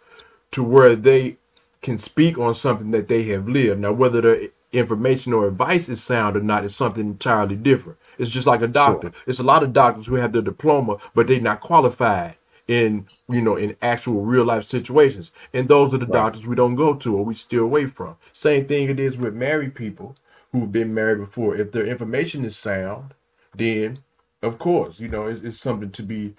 to 0.53 0.62
where 0.62 0.97
they 0.97 1.38
can 1.83 1.99
speak 1.99 2.38
on 2.38 2.55
something 2.55 2.90
that 2.92 3.09
they 3.09 3.25
have 3.25 3.49
lived. 3.49 3.81
Now, 3.81 3.92
whether 3.92 4.21
the 4.21 4.53
information 4.72 5.33
or 5.33 5.46
advice 5.46 5.88
is 5.88 6.02
sound 6.02 6.37
or 6.37 6.40
not 6.40 6.64
is 6.64 6.74
something 6.74 7.07
entirely 7.07 7.57
different. 7.57 7.98
It's 8.18 8.31
just 8.31 8.46
like 8.46 8.62
a 8.62 8.66
doctor. 8.66 9.12
It's 9.26 9.38
a 9.38 9.44
lot 9.44 9.62
of 9.62 9.72
doctors 9.72 10.07
who 10.07 10.16
have 10.16 10.33
their 10.33 10.42
diploma, 10.42 10.98
but 11.14 11.26
they're 11.26 11.40
not 11.40 11.61
qualified 11.61 12.37
in 12.66 13.07
you 13.31 13.40
know 13.40 13.57
in 13.57 13.76
actual 13.81 14.22
real 14.22 14.44
life 14.44 14.64
situations. 14.64 15.31
And 15.54 15.68
those 15.68 15.94
are 15.94 15.98
the 15.98 16.07
doctors 16.07 16.46
we 16.46 16.57
don't 16.57 16.74
go 16.74 16.94
to 16.94 17.16
or 17.16 17.24
we 17.24 17.35
steer 17.35 17.62
away 17.62 17.87
from. 17.87 18.16
Same 18.33 18.66
thing 18.66 18.88
it 18.88 19.00
is 19.00 19.16
with 19.16 19.35
married 19.35 19.74
people 19.74 20.16
who've 20.52 20.70
been 20.70 20.92
married 20.94 21.18
before. 21.18 21.57
If 21.57 21.72
their 21.72 21.87
information 21.87 22.44
is 22.44 22.57
sound, 22.57 23.14
then 23.54 24.00
of 24.42 24.59
course 24.59 25.00
you 25.00 25.09
know 25.09 25.26
it's, 25.26 25.40
it's 25.40 25.59
something 25.59 25.90
to 25.92 26.02
be 26.02 26.35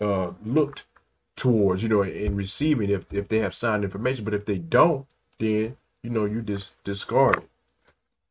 uh, 0.00 0.32
looked 0.44 0.84
towards, 1.36 1.82
you 1.82 1.88
know, 1.88 2.02
in 2.02 2.34
receiving 2.34 2.90
if 2.90 3.12
if 3.12 3.28
they 3.28 3.38
have 3.38 3.54
sound 3.54 3.84
information. 3.84 4.24
But 4.24 4.34
if 4.34 4.46
they 4.46 4.58
don't, 4.58 5.06
then 5.38 5.76
you 6.02 6.10
know 6.10 6.24
you 6.24 6.42
just 6.42 6.82
discard 6.84 7.36
it. 7.38 7.48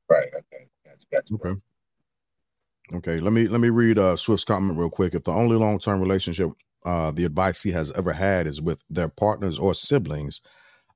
Right. 0.10 0.28
Okay. 0.28 0.68
Gotcha, 0.86 1.06
gotcha. 1.12 1.34
Okay. 1.34 1.62
Okay. 2.94 3.20
Let 3.20 3.34
me 3.34 3.48
let 3.48 3.62
me 3.62 3.70
read 3.70 3.98
uh 3.98 4.16
Swift's 4.16 4.46
comment 4.46 4.78
real 4.78 4.90
quick. 4.90 5.16
If 5.16 5.24
the 5.24 5.32
only 5.32 5.56
long 5.56 5.80
term 5.80 6.00
relationship 6.00 6.52
uh 6.86 7.12
the 7.12 7.26
advice 7.26 7.62
he 7.62 7.72
has 7.72 7.92
ever 7.94 8.14
had 8.14 8.48
is 8.48 8.62
with 8.62 8.80
their 8.90 9.10
partners 9.10 9.58
or 9.58 9.74
siblings, 9.74 10.42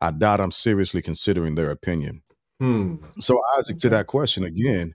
I 0.01 0.11
doubt 0.11 0.41
I'm 0.41 0.51
seriously 0.51 1.01
considering 1.01 1.55
their 1.55 1.71
opinion. 1.71 2.21
Hmm. 2.59 2.97
So 3.19 3.39
Isaac, 3.57 3.79
to 3.79 3.89
that 3.89 4.07
question 4.07 4.43
again, 4.43 4.93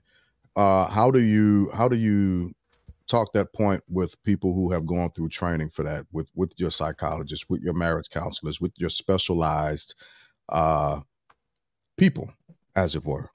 uh 0.55 0.87
how 0.87 1.11
do 1.11 1.19
you 1.19 1.69
how 1.73 1.87
do 1.89 1.97
you 1.97 2.53
talk 3.07 3.33
that 3.33 3.53
point 3.53 3.83
with 3.89 4.21
people 4.23 4.53
who 4.53 4.71
have 4.71 4.87
gone 4.87 5.11
through 5.11 5.29
training 5.29 5.69
for 5.69 5.83
that 5.83 6.05
with 6.13 6.29
with 6.35 6.53
your 6.57 6.71
psychologists, 6.71 7.49
with 7.49 7.61
your 7.61 7.73
marriage 7.73 8.09
counselors, 8.09 8.61
with 8.61 8.71
your 8.77 8.89
specialized 8.89 9.95
uh 10.49 11.01
people, 11.97 12.29
as 12.75 12.95
it 12.95 13.03
were? 13.03 13.29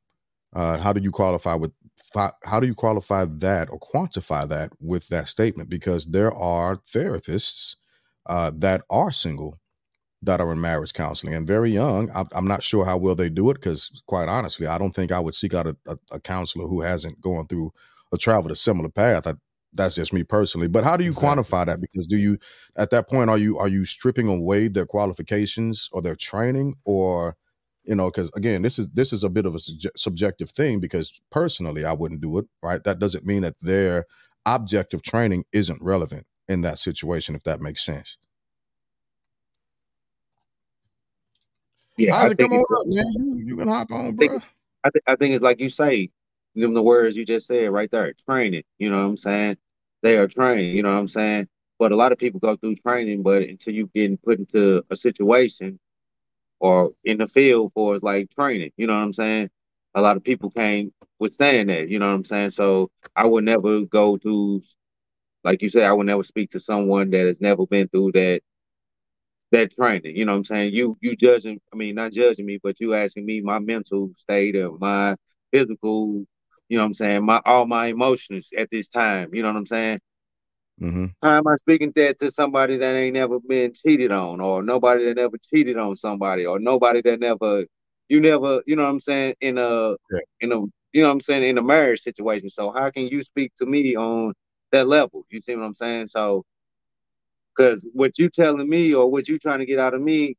Uh, 0.54 0.78
how 0.78 0.92
do 0.92 1.00
you 1.02 1.10
qualify 1.10 1.54
with 1.54 1.72
how 2.44 2.58
do 2.58 2.66
you 2.66 2.74
qualify 2.74 3.24
that 3.24 3.70
or 3.70 3.78
quantify 3.78 4.48
that 4.48 4.72
with 4.80 5.06
that 5.08 5.28
statement? 5.28 5.68
Because 5.68 6.06
there 6.06 6.32
are 6.34 6.76
therapists 6.76 7.76
uh, 8.26 8.50
that 8.56 8.82
are 8.90 9.12
single 9.12 9.60
that 10.22 10.40
are 10.40 10.52
in 10.52 10.60
marriage 10.60 10.92
counseling 10.92 11.34
and 11.34 11.46
very 11.46 11.70
young. 11.70 12.10
I'm, 12.14 12.28
I'm 12.32 12.46
not 12.46 12.62
sure 12.62 12.84
how 12.84 12.98
well 12.98 13.14
they 13.14 13.30
do 13.30 13.48
it 13.50 13.54
because, 13.54 14.02
quite 14.06 14.28
honestly, 14.28 14.66
I 14.66 14.76
don't 14.78 14.94
think 14.94 15.12
I 15.12 15.20
would 15.20 15.34
seek 15.34 15.54
out 15.54 15.66
a, 15.66 15.76
a, 15.86 15.96
a 16.12 16.20
counselor 16.20 16.66
who 16.68 16.82
hasn't 16.82 17.20
gone 17.20 17.46
through 17.46 17.72
or 18.12 18.18
traveled 18.18 18.52
a 18.52 18.56
similar 18.56 18.90
path. 18.90 19.26
I, 19.26 19.34
that's 19.72 19.94
just 19.94 20.12
me 20.12 20.24
personally. 20.24 20.68
But 20.68 20.84
how 20.84 20.96
do 20.96 21.04
you 21.04 21.12
Exactly. 21.12 21.14
quantify 21.14 21.64
that? 21.66 21.80
Because 21.80 22.06
do 22.06 22.16
you 22.18 22.38
at 22.76 22.90
that 22.90 23.08
point 23.08 23.30
are 23.30 23.38
you 23.38 23.56
are 23.58 23.68
you 23.68 23.84
stripping 23.84 24.28
away 24.28 24.68
their 24.68 24.86
qualifications 24.86 25.88
or 25.92 26.02
their 26.02 26.16
training 26.16 26.74
or 26.84 27.36
you 27.90 27.96
know 27.96 28.08
because 28.08 28.30
again 28.36 28.62
this 28.62 28.78
is 28.78 28.88
this 28.90 29.12
is 29.12 29.24
a 29.24 29.28
bit 29.28 29.44
of 29.44 29.54
a 29.54 29.58
subje- 29.58 29.90
subjective 29.96 30.48
thing 30.50 30.78
because 30.78 31.12
personally 31.30 31.84
i 31.84 31.92
wouldn't 31.92 32.20
do 32.20 32.38
it 32.38 32.46
right 32.62 32.84
that 32.84 33.00
doesn't 33.00 33.26
mean 33.26 33.42
that 33.42 33.56
their 33.60 34.06
objective 34.46 35.02
training 35.02 35.44
isn't 35.52 35.82
relevant 35.82 36.24
in 36.48 36.60
that 36.62 36.78
situation 36.78 37.34
if 37.34 37.42
that 37.42 37.60
makes 37.60 37.84
sense 37.84 38.16
Yeah. 41.96 42.14
I 42.14 42.26
Isaac, 42.26 42.38
come 42.38 42.52
on 42.52 42.60
it's- 42.60 43.04
up 43.04 43.14
man 43.16 43.36
you, 43.38 43.44
you 43.44 43.56
can 43.56 43.68
hop 43.68 43.90
on 43.90 44.16
think- 44.16 44.30
bro 44.32 44.40
I, 44.82 44.88
th- 44.88 45.04
I 45.06 45.14
think 45.16 45.34
it's 45.34 45.42
like 45.44 45.60
you 45.60 45.68
say, 45.68 46.08
give 46.54 46.62
them 46.62 46.72
the 46.72 46.80
words 46.82 47.14
you 47.14 47.26
just 47.26 47.46
said 47.46 47.68
right 47.70 47.90
there. 47.90 48.14
Training. 48.26 48.62
You 48.78 48.88
know 48.88 48.96
what 48.96 49.10
I'm 49.10 49.16
saying? 49.18 49.58
They 50.00 50.16
are 50.16 50.26
trained. 50.26 50.74
You 50.74 50.82
know 50.82 50.90
what 50.94 51.00
I'm 51.00 51.08
saying? 51.08 51.48
But 51.78 51.92
a 51.92 51.96
lot 51.96 52.12
of 52.12 52.18
people 52.18 52.40
go 52.40 52.56
through 52.56 52.76
training, 52.76 53.22
but 53.22 53.42
until 53.42 53.74
you 53.74 53.90
get 53.94 54.22
put 54.22 54.38
into 54.38 54.82
a 54.90 54.96
situation 54.96 55.78
or 56.60 56.92
in 57.04 57.18
the 57.18 57.28
field 57.28 57.72
for 57.74 57.94
it's 57.96 58.04
like 58.04 58.30
training. 58.30 58.72
You 58.76 58.86
know 58.86 58.94
what 58.94 59.00
I'm 59.04 59.14
saying? 59.14 59.50
A 59.94 60.02
lot 60.02 60.16
of 60.16 60.24
people 60.24 60.50
can't 60.50 60.92
withstand 61.18 61.70
that. 61.70 61.88
You 61.88 61.98
know 61.98 62.08
what 62.08 62.14
I'm 62.14 62.24
saying? 62.26 62.50
So 62.52 62.90
I 63.16 63.26
would 63.26 63.44
never 63.44 63.82
go 63.82 64.16
to, 64.18 64.62
like 65.44 65.62
you 65.62 65.70
said, 65.70 65.84
I 65.84 65.92
would 65.92 66.06
never 66.06 66.24
speak 66.24 66.50
to 66.52 66.60
someone 66.60 67.10
that 67.10 67.26
has 67.26 67.40
never 67.40 67.66
been 67.66 67.88
through 67.88 68.12
that 68.12 68.42
that 69.52 69.74
training. 69.74 70.16
You 70.16 70.24
know 70.24 70.32
what 70.32 70.38
I'm 70.38 70.44
saying? 70.44 70.74
You 70.74 70.96
you 71.00 71.16
judging, 71.16 71.60
I 71.72 71.76
mean, 71.76 71.94
not 71.94 72.12
judging 72.12 72.46
me, 72.46 72.58
but 72.62 72.80
you 72.80 72.94
asking 72.94 73.26
me 73.26 73.40
my 73.40 73.58
mental 73.58 74.10
state 74.18 74.56
or 74.56 74.78
my 74.78 75.16
physical 75.52 76.24
you 76.68 76.76
know 76.76 76.84
what 76.84 76.88
I'm 76.88 76.94
saying, 76.94 77.24
my 77.26 77.40
all 77.44 77.66
my 77.66 77.86
emotions 77.86 78.50
at 78.56 78.70
this 78.70 78.88
time. 78.88 79.34
You 79.34 79.42
know 79.42 79.48
what 79.48 79.56
I'm 79.58 79.66
saying? 79.66 80.00
Hmm 80.80 81.06
How 81.22 81.38
am 81.38 81.48
I 81.48 81.56
speaking 81.56 81.92
that 81.96 82.18
to 82.20 82.32
somebody 82.32 82.78
that 82.78 82.96
ain't 82.96 83.14
never 83.14 83.40
been 83.40 83.74
cheated 83.74 84.12
on, 84.12 84.40
or 84.40 84.62
nobody 84.64 85.06
that 85.06 85.16
never 85.16 85.36
cheated 85.54 85.78
on 85.78 85.96
somebody, 85.96 86.46
or 86.46 86.60
nobody 86.60 87.02
that 87.02 87.20
never, 87.20 87.66
you 88.08 88.20
never, 88.22 88.62
you 88.66 88.76
know 88.76 88.84
what 88.84 88.90
I'm 88.90 89.00
saying, 89.00 89.36
in 89.42 89.58
a, 89.58 89.90
Yeah. 90.12 90.20
in 90.40 90.52
a, 90.52 90.60
you 90.94 91.02
know 91.02 91.08
what 91.08 91.14
I'm 91.14 91.22
saying, 91.22 91.44
in 91.44 91.58
a 91.58 91.62
marriage 91.62 92.02
situation. 92.02 92.50
So 92.50 92.72
how 92.72 92.90
can 92.90 93.08
you 93.08 93.22
speak 93.24 93.52
to 93.58 93.66
me 93.66 93.96
on 93.96 94.34
that 94.72 94.88
level? 94.88 95.26
You 95.30 95.42
see 95.42 95.56
what 95.56 95.66
I'm 95.66 95.76
saying? 95.76 96.08
So, 96.08 96.44
because 97.56 97.84
what 97.94 98.18
you 98.18 98.30
telling 98.30 98.68
me 98.68 98.94
or 98.94 99.10
what 99.10 99.28
you 99.28 99.38
trying 99.38 99.60
to 99.60 99.66
get 99.66 99.78
out 99.80 99.94
of 99.94 100.02
me, 100.02 100.36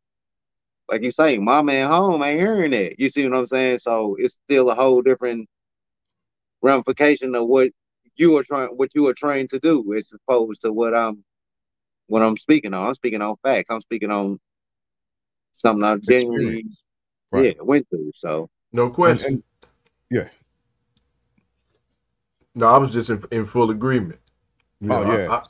like 0.92 1.04
you 1.04 1.12
say, 1.12 1.38
my 1.40 1.62
man 1.64 1.88
home 1.90 2.24
ain't 2.24 2.40
hearing 2.40 2.72
that. 2.72 3.00
You 3.00 3.10
see 3.10 3.28
what 3.28 3.38
I'm 3.38 3.48
saying? 3.48 3.80
So 3.80 4.16
it's 4.20 4.36
still 4.46 4.70
a 4.72 4.76
whole 4.76 5.02
different 5.04 5.48
ramification 6.64 7.36
of 7.36 7.48
what 7.48 7.72
you 8.16 8.38
are 8.38 8.44
trying, 8.44 8.70
what 8.70 8.94
you 8.94 9.08
are 9.08 9.14
trained 9.14 9.50
to 9.50 9.60
do, 9.60 9.94
as 9.96 10.14
opposed 10.14 10.62
to 10.62 10.72
what 10.74 10.94
I'm, 10.96 11.24
what 12.08 12.22
I'm 12.22 12.38
speaking 12.38 12.74
on. 12.74 12.88
I'm 12.88 12.96
speaking 12.96 13.22
on 13.22 13.36
facts. 13.44 13.70
I'm 13.70 13.82
speaking 13.82 14.12
on 14.12 14.40
something 15.54 15.84
I 15.84 15.96
genuinely, 15.98 16.46
Experience. 16.60 16.84
Right. 17.32 17.56
yeah, 17.58 17.62
went 17.64 17.90
through. 17.90 18.12
So 18.16 18.50
No 18.74 18.90
question. 18.90 19.36
and 19.36 19.44
yeah. 20.10 20.28
no, 22.56 22.68
I 22.68 22.78
was 22.78 22.92
just 22.94 23.10
in, 23.10 23.24
in 23.32 23.46
full 23.46 23.72
agreement. 23.72 24.20
You 24.82 24.90
Oh, 24.92 25.04
know, 25.04 25.12
I- 25.12 25.18
yeah. 25.18 25.30
I- 25.32 25.44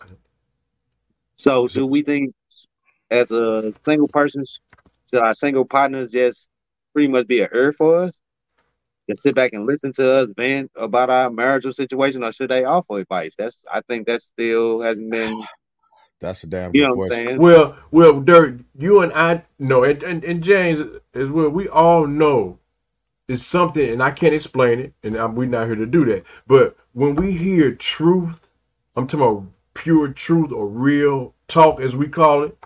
So 1.37 1.67
So- 1.67 1.79
do 1.81 1.87
we 1.87 2.01
think 2.03 2.33
as 3.09 3.31
a 3.31 3.73
single 3.85 4.07
person, 4.07 4.43
should 5.09 5.19
our 5.21 5.33
single 5.33 5.65
partners 5.65 6.11
just 6.11 6.47
pretty 6.93 7.07
much 7.07 7.27
be 7.27 7.39
a 7.41 7.49
ear 7.53 7.73
for 7.73 8.01
us? 8.03 8.20
Just 9.11 9.23
sit 9.23 9.35
back 9.35 9.53
and 9.53 9.65
listen 9.65 9.93
to 9.93 10.11
us 10.19 10.29
vent 10.37 10.71
about 10.75 11.09
our 11.09 11.29
marital 11.29 11.73
situation, 11.73 12.23
or 12.23 12.31
should 12.31 12.49
they 12.49 12.63
offer 12.63 12.99
advice? 12.99 13.35
That's 13.37 13.65
I 13.71 13.81
think 13.81 14.07
that 14.07 14.21
still 14.21 14.81
hasn't 14.81 15.11
been. 15.11 15.41
That's 16.21 16.43
a 16.43 16.47
damn 16.47 16.71
You 16.75 16.83
good 16.83 16.89
know 16.89 16.95
what 16.95 17.11
I'm 17.11 17.17
saying? 17.17 17.39
Well, 17.39 17.75
well, 17.89 18.21
Dirk, 18.21 18.57
you 18.77 19.01
and 19.01 19.11
I 19.13 19.43
know, 19.57 19.83
and, 19.83 20.03
and, 20.03 20.23
and 20.23 20.43
James 20.43 20.79
as 21.15 21.29
well. 21.29 21.49
We 21.49 21.67
all 21.67 22.05
know 22.05 22.59
it's 23.27 23.43
something, 23.43 23.89
and 23.89 24.03
I 24.03 24.11
can't 24.11 24.35
explain 24.35 24.79
it, 24.79 24.93
and 25.01 25.15
I'm, 25.15 25.33
we're 25.33 25.47
not 25.47 25.65
here 25.65 25.75
to 25.75 25.87
do 25.87 26.05
that. 26.05 26.23
But 26.45 26.77
when 26.93 27.15
we 27.15 27.31
hear 27.31 27.73
truth, 27.73 28.49
I'm 28.95 29.07
talking 29.07 29.25
about 29.25 29.47
pure 29.73 30.09
truth 30.09 30.51
or 30.51 30.67
real 30.67 31.33
talk, 31.47 31.81
as 31.81 31.95
we 31.95 32.07
call 32.07 32.43
it. 32.43 32.57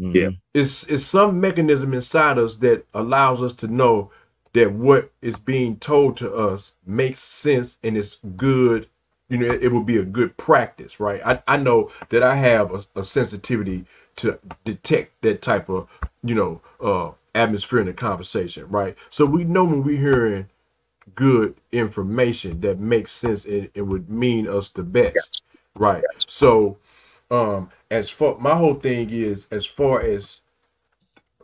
Mhm. 0.00 0.14
Yeah. 0.14 0.30
It's 0.54 0.84
it's 0.84 1.04
some 1.04 1.40
mechanism 1.40 1.92
inside 1.92 2.38
us 2.38 2.56
that 2.56 2.86
allows 2.94 3.42
us 3.42 3.52
to 3.54 3.66
know 3.66 4.12
that 4.52 4.72
what 4.72 5.12
is 5.22 5.36
being 5.36 5.76
told 5.76 6.16
to 6.18 6.32
us 6.34 6.74
makes 6.86 7.20
sense 7.20 7.78
and 7.82 7.96
it's 7.96 8.18
good. 8.36 8.88
You 9.28 9.38
know, 9.38 9.52
it, 9.52 9.64
it 9.64 9.68
will 9.72 9.84
be 9.84 9.96
a 9.98 10.04
good 10.04 10.36
practice, 10.36 10.98
right? 10.98 11.20
I, 11.24 11.42
I 11.46 11.56
know 11.56 11.90
that 12.08 12.22
I 12.22 12.36
have 12.36 12.74
a, 12.74 13.00
a 13.00 13.04
sensitivity 13.04 13.84
to 14.16 14.38
detect 14.64 15.22
that 15.22 15.40
type 15.42 15.68
of, 15.68 15.88
you 16.22 16.34
know, 16.34 16.60
uh 16.80 17.12
atmosphere 17.34 17.80
in 17.80 17.86
the 17.86 17.92
conversation, 17.92 18.68
right? 18.68 18.96
So 19.08 19.24
we 19.24 19.44
know 19.44 19.64
when 19.64 19.84
we're 19.84 19.98
hearing 20.00 20.48
good 21.14 21.56
information 21.72 22.60
that 22.60 22.78
makes 22.78 23.12
sense 23.12 23.44
and 23.44 23.70
it 23.74 23.82
would 23.82 24.10
mean 24.10 24.48
us 24.48 24.68
the 24.70 24.82
best, 24.82 25.42
right? 25.76 26.06
So 26.26 26.78
um 27.30 27.70
as 27.90 28.10
far 28.10 28.38
my 28.38 28.56
whole 28.56 28.74
thing 28.74 29.10
is 29.10 29.46
as 29.50 29.66
far 29.66 30.00
as 30.02 30.42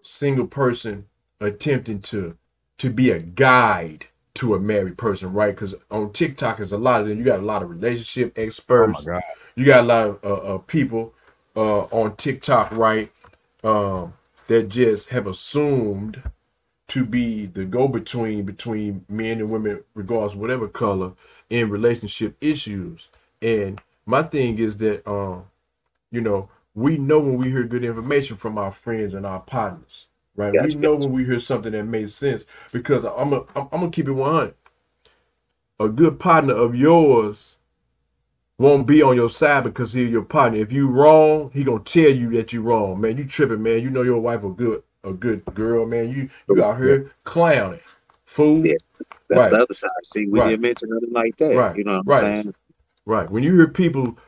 single 0.03 0.47
person 0.47 1.07
attempting 1.41 2.01
to 2.01 2.37
to 2.79 2.91
be 2.91 3.11
a 3.11 3.21
guide 3.21 4.07
to 4.35 4.55
a 4.55 4.61
married 4.61 4.99
person 4.99 5.33
right? 5.33 5.55
Because 5.55 5.75
on 5.91 6.13
tiktok 6.13 6.61
is 6.61 6.73
a 6.73 6.79
lot 6.79 7.01
of 7.03 7.09
them. 7.09 7.19
You 7.19 7.25
got 7.25 7.41
a 7.41 7.45
lot 7.45 7.63
of 7.63 7.71
relationship 7.71 8.39
Oh 8.39 8.43
experts. 8.43 9.07
My 9.07 9.15
God. 9.15 9.23
you 9.57 9.65
got 9.65 9.85
a 9.85 9.87
lot 9.87 10.07
of 10.09 10.19
uh, 10.25 10.55
uh, 10.55 10.59
people 10.59 11.15
uh, 11.57 11.83
on 11.85 12.17
tiktok 12.17 12.71
right? 12.73 13.13
Um, 13.65 14.15
that 14.49 14.69
just 14.69 15.09
have 15.11 15.27
assumed 15.27 16.23
to 16.89 17.05
be 17.05 17.47
the 17.47 17.65
go-between 17.65 18.45
between 18.45 19.05
men 19.09 19.41
and 19.41 19.51
women 19.51 19.83
regardless 19.95 20.35
of 20.35 20.41
whatever 20.41 20.69
color 20.69 21.13
in 21.51 21.71
relationship 21.71 22.37
issues. 22.41 23.09
And 23.43 23.81
my 24.07 24.23
thing 24.23 24.59
is 24.59 24.77
that 24.79 25.07
um 25.09 25.45
you 26.11 26.21
know 26.21 26.49
we 26.75 26.99
know 26.99 27.19
when 27.21 27.39
we 27.39 27.51
hear 27.51 27.65
good 27.65 27.85
information 27.85 28.37
from 28.37 28.59
our 28.59 28.73
friends 28.73 29.15
and 29.15 29.27
our 29.27 29.41
partners 29.41 30.07
right 30.37 30.57
we 30.57 30.71
Gotcha, 30.71 30.77
know 30.77 30.97
when 30.97 31.13
we 31.13 31.25
hear 31.25 31.41
something 31.41 31.73
that 31.73 31.85
makes 31.85 32.15
sense 32.15 32.45
because 32.73 33.05
i'm 33.05 33.33
a, 33.35 33.41
I'm, 33.57 33.69
I'm 33.73 33.81
gonna 33.81 33.91
keep 33.91 34.09
it 34.09 34.13
100 34.13 34.55
a 35.81 35.89
good 35.91 36.21
partner 36.21 36.55
of 36.55 36.75
yours 36.77 37.59
won't 38.59 38.87
be 38.87 39.03
on 39.03 39.17
your 39.17 39.31
side 39.31 39.65
because 39.65 39.93
he's 39.95 40.11
your 40.11 40.23
partner 40.25 40.59
if 40.61 40.73
you 40.73 40.89
wrong 40.89 41.51
he 41.55 41.65
gonna 41.65 41.81
tell 41.85 42.11
you 42.11 42.31
that 42.33 42.53
you 42.53 42.63
wrong 42.63 43.01
man 43.01 43.19
you 43.19 43.25
tripping 43.27 43.63
man 43.63 43.83
you 43.83 43.91
know 43.91 44.03
your 44.03 44.21
wife 44.21 44.45
a 44.45 44.51
good 44.51 44.83
a 45.05 45.13
good 45.13 45.45
girl 45.55 45.87
man 45.87 46.11
you 46.11 46.31
you 46.49 46.63
oh, 46.63 46.65
out 46.65 46.79
here 46.79 47.13
clowning 47.25 47.81
fool 48.27 48.65
Yeah. 48.65 48.77
That's 49.29 49.47
Right. 49.47 49.49
the 49.49 49.59
other 49.63 49.75
side. 49.75 49.91
See, 50.05 50.27
we 50.29 50.41
Right. 50.41 50.43
didn't 50.43 50.63
mention 50.63 50.91
nothing 50.91 51.13
like 51.13 51.37
that. 51.39 51.63
Right. 51.63 51.73
You 51.73 51.85
know 51.85 51.93
what 51.95 52.01
I'm 52.01 52.13
saying? 52.13 52.55
Right. 53.07 53.31
When 53.31 53.43
you 53.43 53.57
hear 53.57 53.69
people 53.69 54.19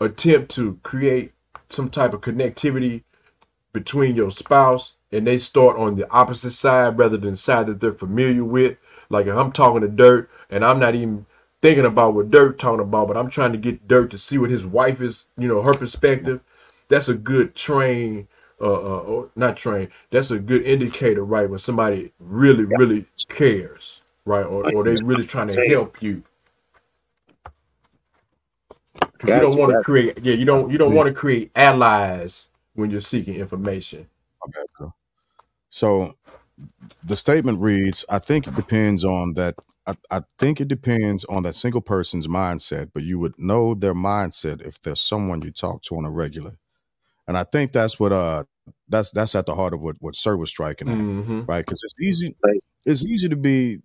attempt 0.00 0.50
to 0.52 0.80
create 0.84 1.32
some 1.70 1.90
type 1.90 2.14
of 2.14 2.22
connectivity 2.22 3.04
between 3.72 4.16
your 4.16 4.32
spouse 4.32 4.94
and 5.12 5.26
they 5.26 5.38
start 5.38 5.76
on 5.76 5.94
the 5.94 6.10
opposite 6.10 6.50
side 6.52 6.98
rather 6.98 7.16
than 7.16 7.34
side 7.36 7.66
that 7.66 7.80
they're 7.80 7.92
familiar 7.92 8.44
with, 8.44 8.76
like 9.10 9.26
if 9.26 9.36
I'm 9.36 9.52
talking 9.52 9.80
to 9.82 9.88
Dirt 9.88 10.30
and 10.50 10.64
I'm 10.64 10.78
not 10.78 10.94
even 10.94 11.26
thinking 11.62 11.84
about 11.86 12.14
what 12.14 12.30
Dirt 12.30 12.58
talking 12.58 12.80
about, 12.80 13.08
but 13.08 13.16
I'm 13.16 13.30
trying 13.30 13.52
to 13.52 13.58
get 13.58 13.88
Dirt 13.88 14.10
to 14.10 14.18
see 14.18 14.38
what 14.38 14.50
his 14.50 14.64
wife 14.66 15.00
is, 15.00 15.24
you 15.36 15.48
know, 15.48 15.62
her 15.62 15.74
perspective. 15.74 16.40
That's 16.88 17.08
a 17.08 17.14
good 17.14 17.54
train, 17.54 18.28
uh, 18.60 18.64
uh 18.72 18.98
or 19.00 19.30
not 19.36 19.56
train. 19.56 19.88
That's 20.10 20.30
a 20.30 20.38
good 20.38 20.62
indicator, 20.62 21.24
right? 21.24 21.48
When 21.48 21.58
somebody 21.58 22.12
really, 22.18 22.64
really 22.64 23.06
cares, 23.28 24.02
right, 24.24 24.44
or 24.44 24.64
or 24.74 24.84
they 24.84 24.96
really 25.02 25.24
trying 25.26 25.48
to 25.48 25.68
help 25.68 26.02
you. 26.02 26.22
'Cause 29.18 29.32
you 29.32 29.40
Gotcha, 29.40 29.40
don't 29.40 29.56
want 29.58 29.72
to 29.72 29.82
create, 29.82 30.18
yeah, 30.22 30.34
you 30.34 30.44
don't 30.44 30.70
you 30.70 30.78
don't 30.78 30.94
want 30.94 31.08
to 31.08 31.14
create 31.14 31.50
allies 31.56 32.50
when 32.74 32.90
you're 32.90 33.00
seeking 33.00 33.34
information. 33.34 34.06
Bro. 34.78 34.94
So 35.70 36.14
the 37.04 37.16
statement 37.16 37.60
reads, 37.60 38.04
I 38.08 38.18
think 38.18 38.46
it 38.46 38.54
depends 38.56 39.04
on 39.04 39.34
that. 39.34 39.54
I, 39.86 39.94
I 40.10 40.20
think 40.38 40.60
it 40.60 40.68
depends 40.68 41.24
on 41.26 41.44
that 41.44 41.54
single 41.54 41.80
person's 41.80 42.26
mindset, 42.26 42.90
but 42.92 43.04
you 43.04 43.18
would 43.18 43.38
know 43.38 43.74
their 43.74 43.94
mindset 43.94 44.66
if 44.66 44.80
there's 44.82 45.00
someone 45.00 45.42
you 45.42 45.50
talk 45.50 45.82
to 45.82 45.96
on 45.96 46.04
a 46.04 46.10
regular. 46.10 46.52
And 47.26 47.38
I 47.38 47.44
think 47.44 47.72
that's 47.72 47.98
what 48.00 48.12
uh 48.12 48.44
that's 48.88 49.10
that's 49.12 49.34
at 49.34 49.46
the 49.46 49.54
heart 49.54 49.74
of 49.74 49.80
what 49.80 49.96
what 50.00 50.16
Sir 50.16 50.36
was 50.36 50.50
striking 50.50 50.88
at, 50.88 50.96
Mm-hmm. 50.98 51.44
right? 51.46 51.64
Because 51.64 51.82
it's 51.82 51.94
easy 52.00 52.34
it's 52.84 53.04
easy 53.04 53.28
to 53.28 53.36
be 53.36 53.78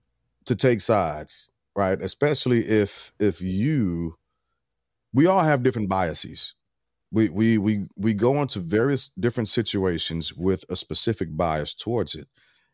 to 0.45 0.55
take 0.55 0.81
sides, 0.81 1.51
right? 1.75 2.01
Especially 2.01 2.59
if 2.59 3.13
if 3.19 3.41
you 3.41 4.17
we 5.13 5.27
all 5.27 5.43
have 5.43 5.63
different 5.63 5.89
biases. 5.89 6.55
We 7.13 7.29
we 7.29 7.59
we 7.59 7.85
we 7.95 8.15
go 8.15 8.41
into 8.41 8.59
various 8.59 9.11
different 9.19 9.47
situations 9.47 10.33
with 10.33 10.65
a 10.69 10.75
specific 10.75 11.37
bias 11.37 11.75
towards 11.75 12.15
it. 12.15 12.27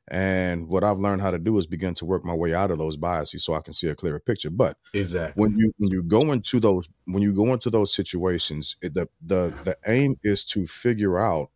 And 0.09 0.69
what 0.69 0.83
I've 0.83 0.97
learned 0.97 1.21
how 1.21 1.31
to 1.31 1.37
do 1.37 1.57
is 1.59 1.67
begin 1.67 1.93
to 1.95 2.05
work 2.05 2.25
my 2.25 2.33
way 2.33 2.53
out 2.53 2.71
of 2.71 2.77
those 2.77 2.95
biases 2.95 3.43
so 3.43 3.53
I 3.53 3.59
can 3.59 3.73
see 3.73 3.87
a 3.89 3.95
clearer 3.95 4.19
picture. 4.19 4.49
But 4.49 4.77
Exactly. 4.93 5.43
when 5.43 5.57
you 5.57 5.73
when 5.77 5.91
you 5.91 6.01
go 6.01 6.31
into 6.31 6.61
those 6.61 6.87
when 7.05 7.21
you 7.21 7.35
go 7.35 7.53
into 7.53 7.69
those 7.69 7.93
situations, 7.93 8.77
it, 8.81 8.93
the 8.93 9.09
the 9.21 9.53
the 9.65 9.77
aim 9.85 10.15
is 10.23 10.45
to 10.45 10.65
figure 10.65 11.19
out 11.19 11.51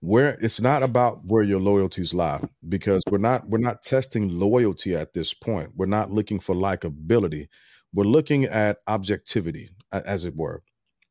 where 0.00 0.36
it's 0.42 0.60
not 0.60 0.82
about 0.82 1.24
where 1.24 1.42
your 1.42 1.60
loyalties 1.60 2.12
lie 2.12 2.40
because 2.68 3.02
we're 3.10 3.16
not 3.18 3.48
we're 3.48 3.58
not 3.58 3.82
testing 3.82 4.28
loyalty 4.28 4.94
at 4.94 5.14
this 5.14 5.32
point. 5.32 5.70
We're 5.74 5.86
not 5.86 6.12
looking 6.12 6.40
for 6.40 6.54
likability. 6.54 7.48
We're 7.92 8.04
looking 8.04 8.44
at 8.44 8.78
objectivity, 8.86 9.70
as 9.92 10.24
it 10.24 10.36
were, 10.36 10.62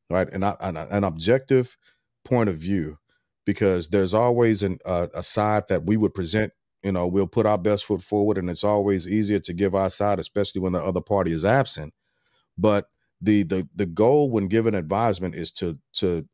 right? 0.10 0.28
And 0.32 0.44
an, 0.44 0.78
an 0.78 1.04
objective 1.04 1.78
point 2.24 2.50
of 2.50 2.58
view, 2.58 2.98
because 3.46 3.90
there's 3.90 4.14
always 4.14 4.64
an, 4.64 4.80
uh, 4.86 5.08
a 5.14 5.24
side 5.24 5.64
that 5.70 5.86
we 5.86 5.98
would 5.98 6.14
present. 6.14 6.52
You 6.84 6.92
know, 6.92 7.08
we'll 7.08 7.28
put 7.28 7.48
our 7.48 7.58
best 7.58 7.86
foot 7.86 8.02
forward, 8.02 8.38
and 8.38 8.50
it's 8.50 8.64
always 8.64 9.08
easier 9.08 9.40
to 9.40 9.54
give 9.54 9.74
our 9.74 9.90
side, 9.90 10.20
especially 10.20 10.62
when 10.62 10.74
the 10.74 10.84
other 10.84 11.02
party 11.02 11.32
is 11.32 11.46
absent. 11.46 11.94
But 12.58 12.90
the 13.22 13.44
the 13.44 13.68
the 13.76 13.86
goal 13.86 14.30
when 14.30 14.48
giving 14.48 14.76
advisement 14.76 15.36
is 15.36 15.52
to 15.54 15.80
to 15.94 16.28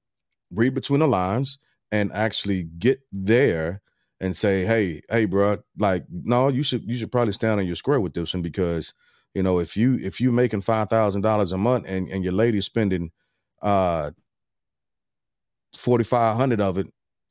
read 0.51 0.73
between 0.73 0.99
the 0.99 1.07
lines 1.07 1.57
and 1.91 2.11
actually 2.13 2.63
get 2.79 2.99
there 3.11 3.81
and 4.19 4.35
say, 4.35 4.65
hey, 4.65 5.01
hey, 5.09 5.25
bro, 5.25 5.57
like, 5.77 6.05
no, 6.09 6.47
you 6.47 6.63
should 6.63 6.83
you 6.89 6.97
should 6.97 7.11
probably 7.11 7.33
stand 7.33 7.59
on 7.59 7.65
your 7.65 7.75
square 7.75 7.99
with 7.99 8.13
this 8.13 8.33
one 8.33 8.43
because 8.43 8.93
you 9.33 9.43
know 9.43 9.59
if 9.59 9.75
you 9.77 9.97
if 10.01 10.19
you're 10.21 10.31
making 10.31 10.61
five 10.61 10.89
thousand 10.89 11.21
dollars 11.21 11.51
a 11.53 11.57
month 11.57 11.85
and 11.87 12.09
and 12.09 12.23
your 12.23 12.33
lady's 12.33 12.65
spending 12.65 13.11
uh 13.61 14.11
forty 15.75 16.03
five 16.03 16.35
hundred 16.37 16.61
of 16.61 16.77
it 16.77 16.87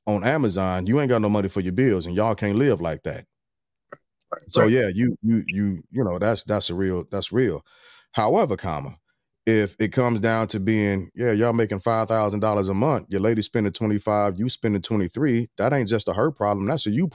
on 0.06 0.24
Amazon, 0.24 0.86
you 0.86 1.00
ain't 1.00 1.08
got 1.08 1.22
no 1.22 1.28
money 1.28 1.48
for 1.48 1.60
your 1.60 1.72
bills 1.72 2.06
and 2.06 2.14
y'all 2.14 2.34
can't 2.34 2.56
live 2.56 2.80
like 2.80 3.02
that. 3.04 3.24
So 4.48 4.66
Right. 4.66 4.72
yeah, 4.72 4.88
you 4.92 5.16
you 5.22 5.44
you 5.48 5.82
you 5.90 6.04
know 6.04 6.18
that's 6.18 6.42
that's 6.44 6.70
a 6.70 6.74
real 6.74 7.04
that's 7.10 7.32
real. 7.32 7.64
However, 8.12 8.56
comma, 8.56 8.96
if 9.46 9.76
it 9.78 9.88
comes 9.92 10.20
down 10.20 10.48
to 10.48 10.60
being 10.60 11.10
yeah, 11.14 11.32
y'all 11.32 11.52
making 11.52 11.80
five 11.80 12.08
thousand 12.08 12.40
dollars 12.40 12.68
a 12.68 12.74
month, 12.74 13.06
your 13.10 13.20
lady 13.20 13.42
spending 13.42 13.72
twenty 13.72 13.98
five, 13.98 14.38
you 14.38 14.48
spending 14.48 14.82
twenty 14.82 15.08
three, 15.08 15.48
that 15.58 15.72
ain't 15.72 15.88
just 15.88 16.08
a 16.08 16.12
her 16.14 16.30
problem, 16.30 16.66
that's 16.66 16.86
a 16.86 16.90
you 16.90 17.06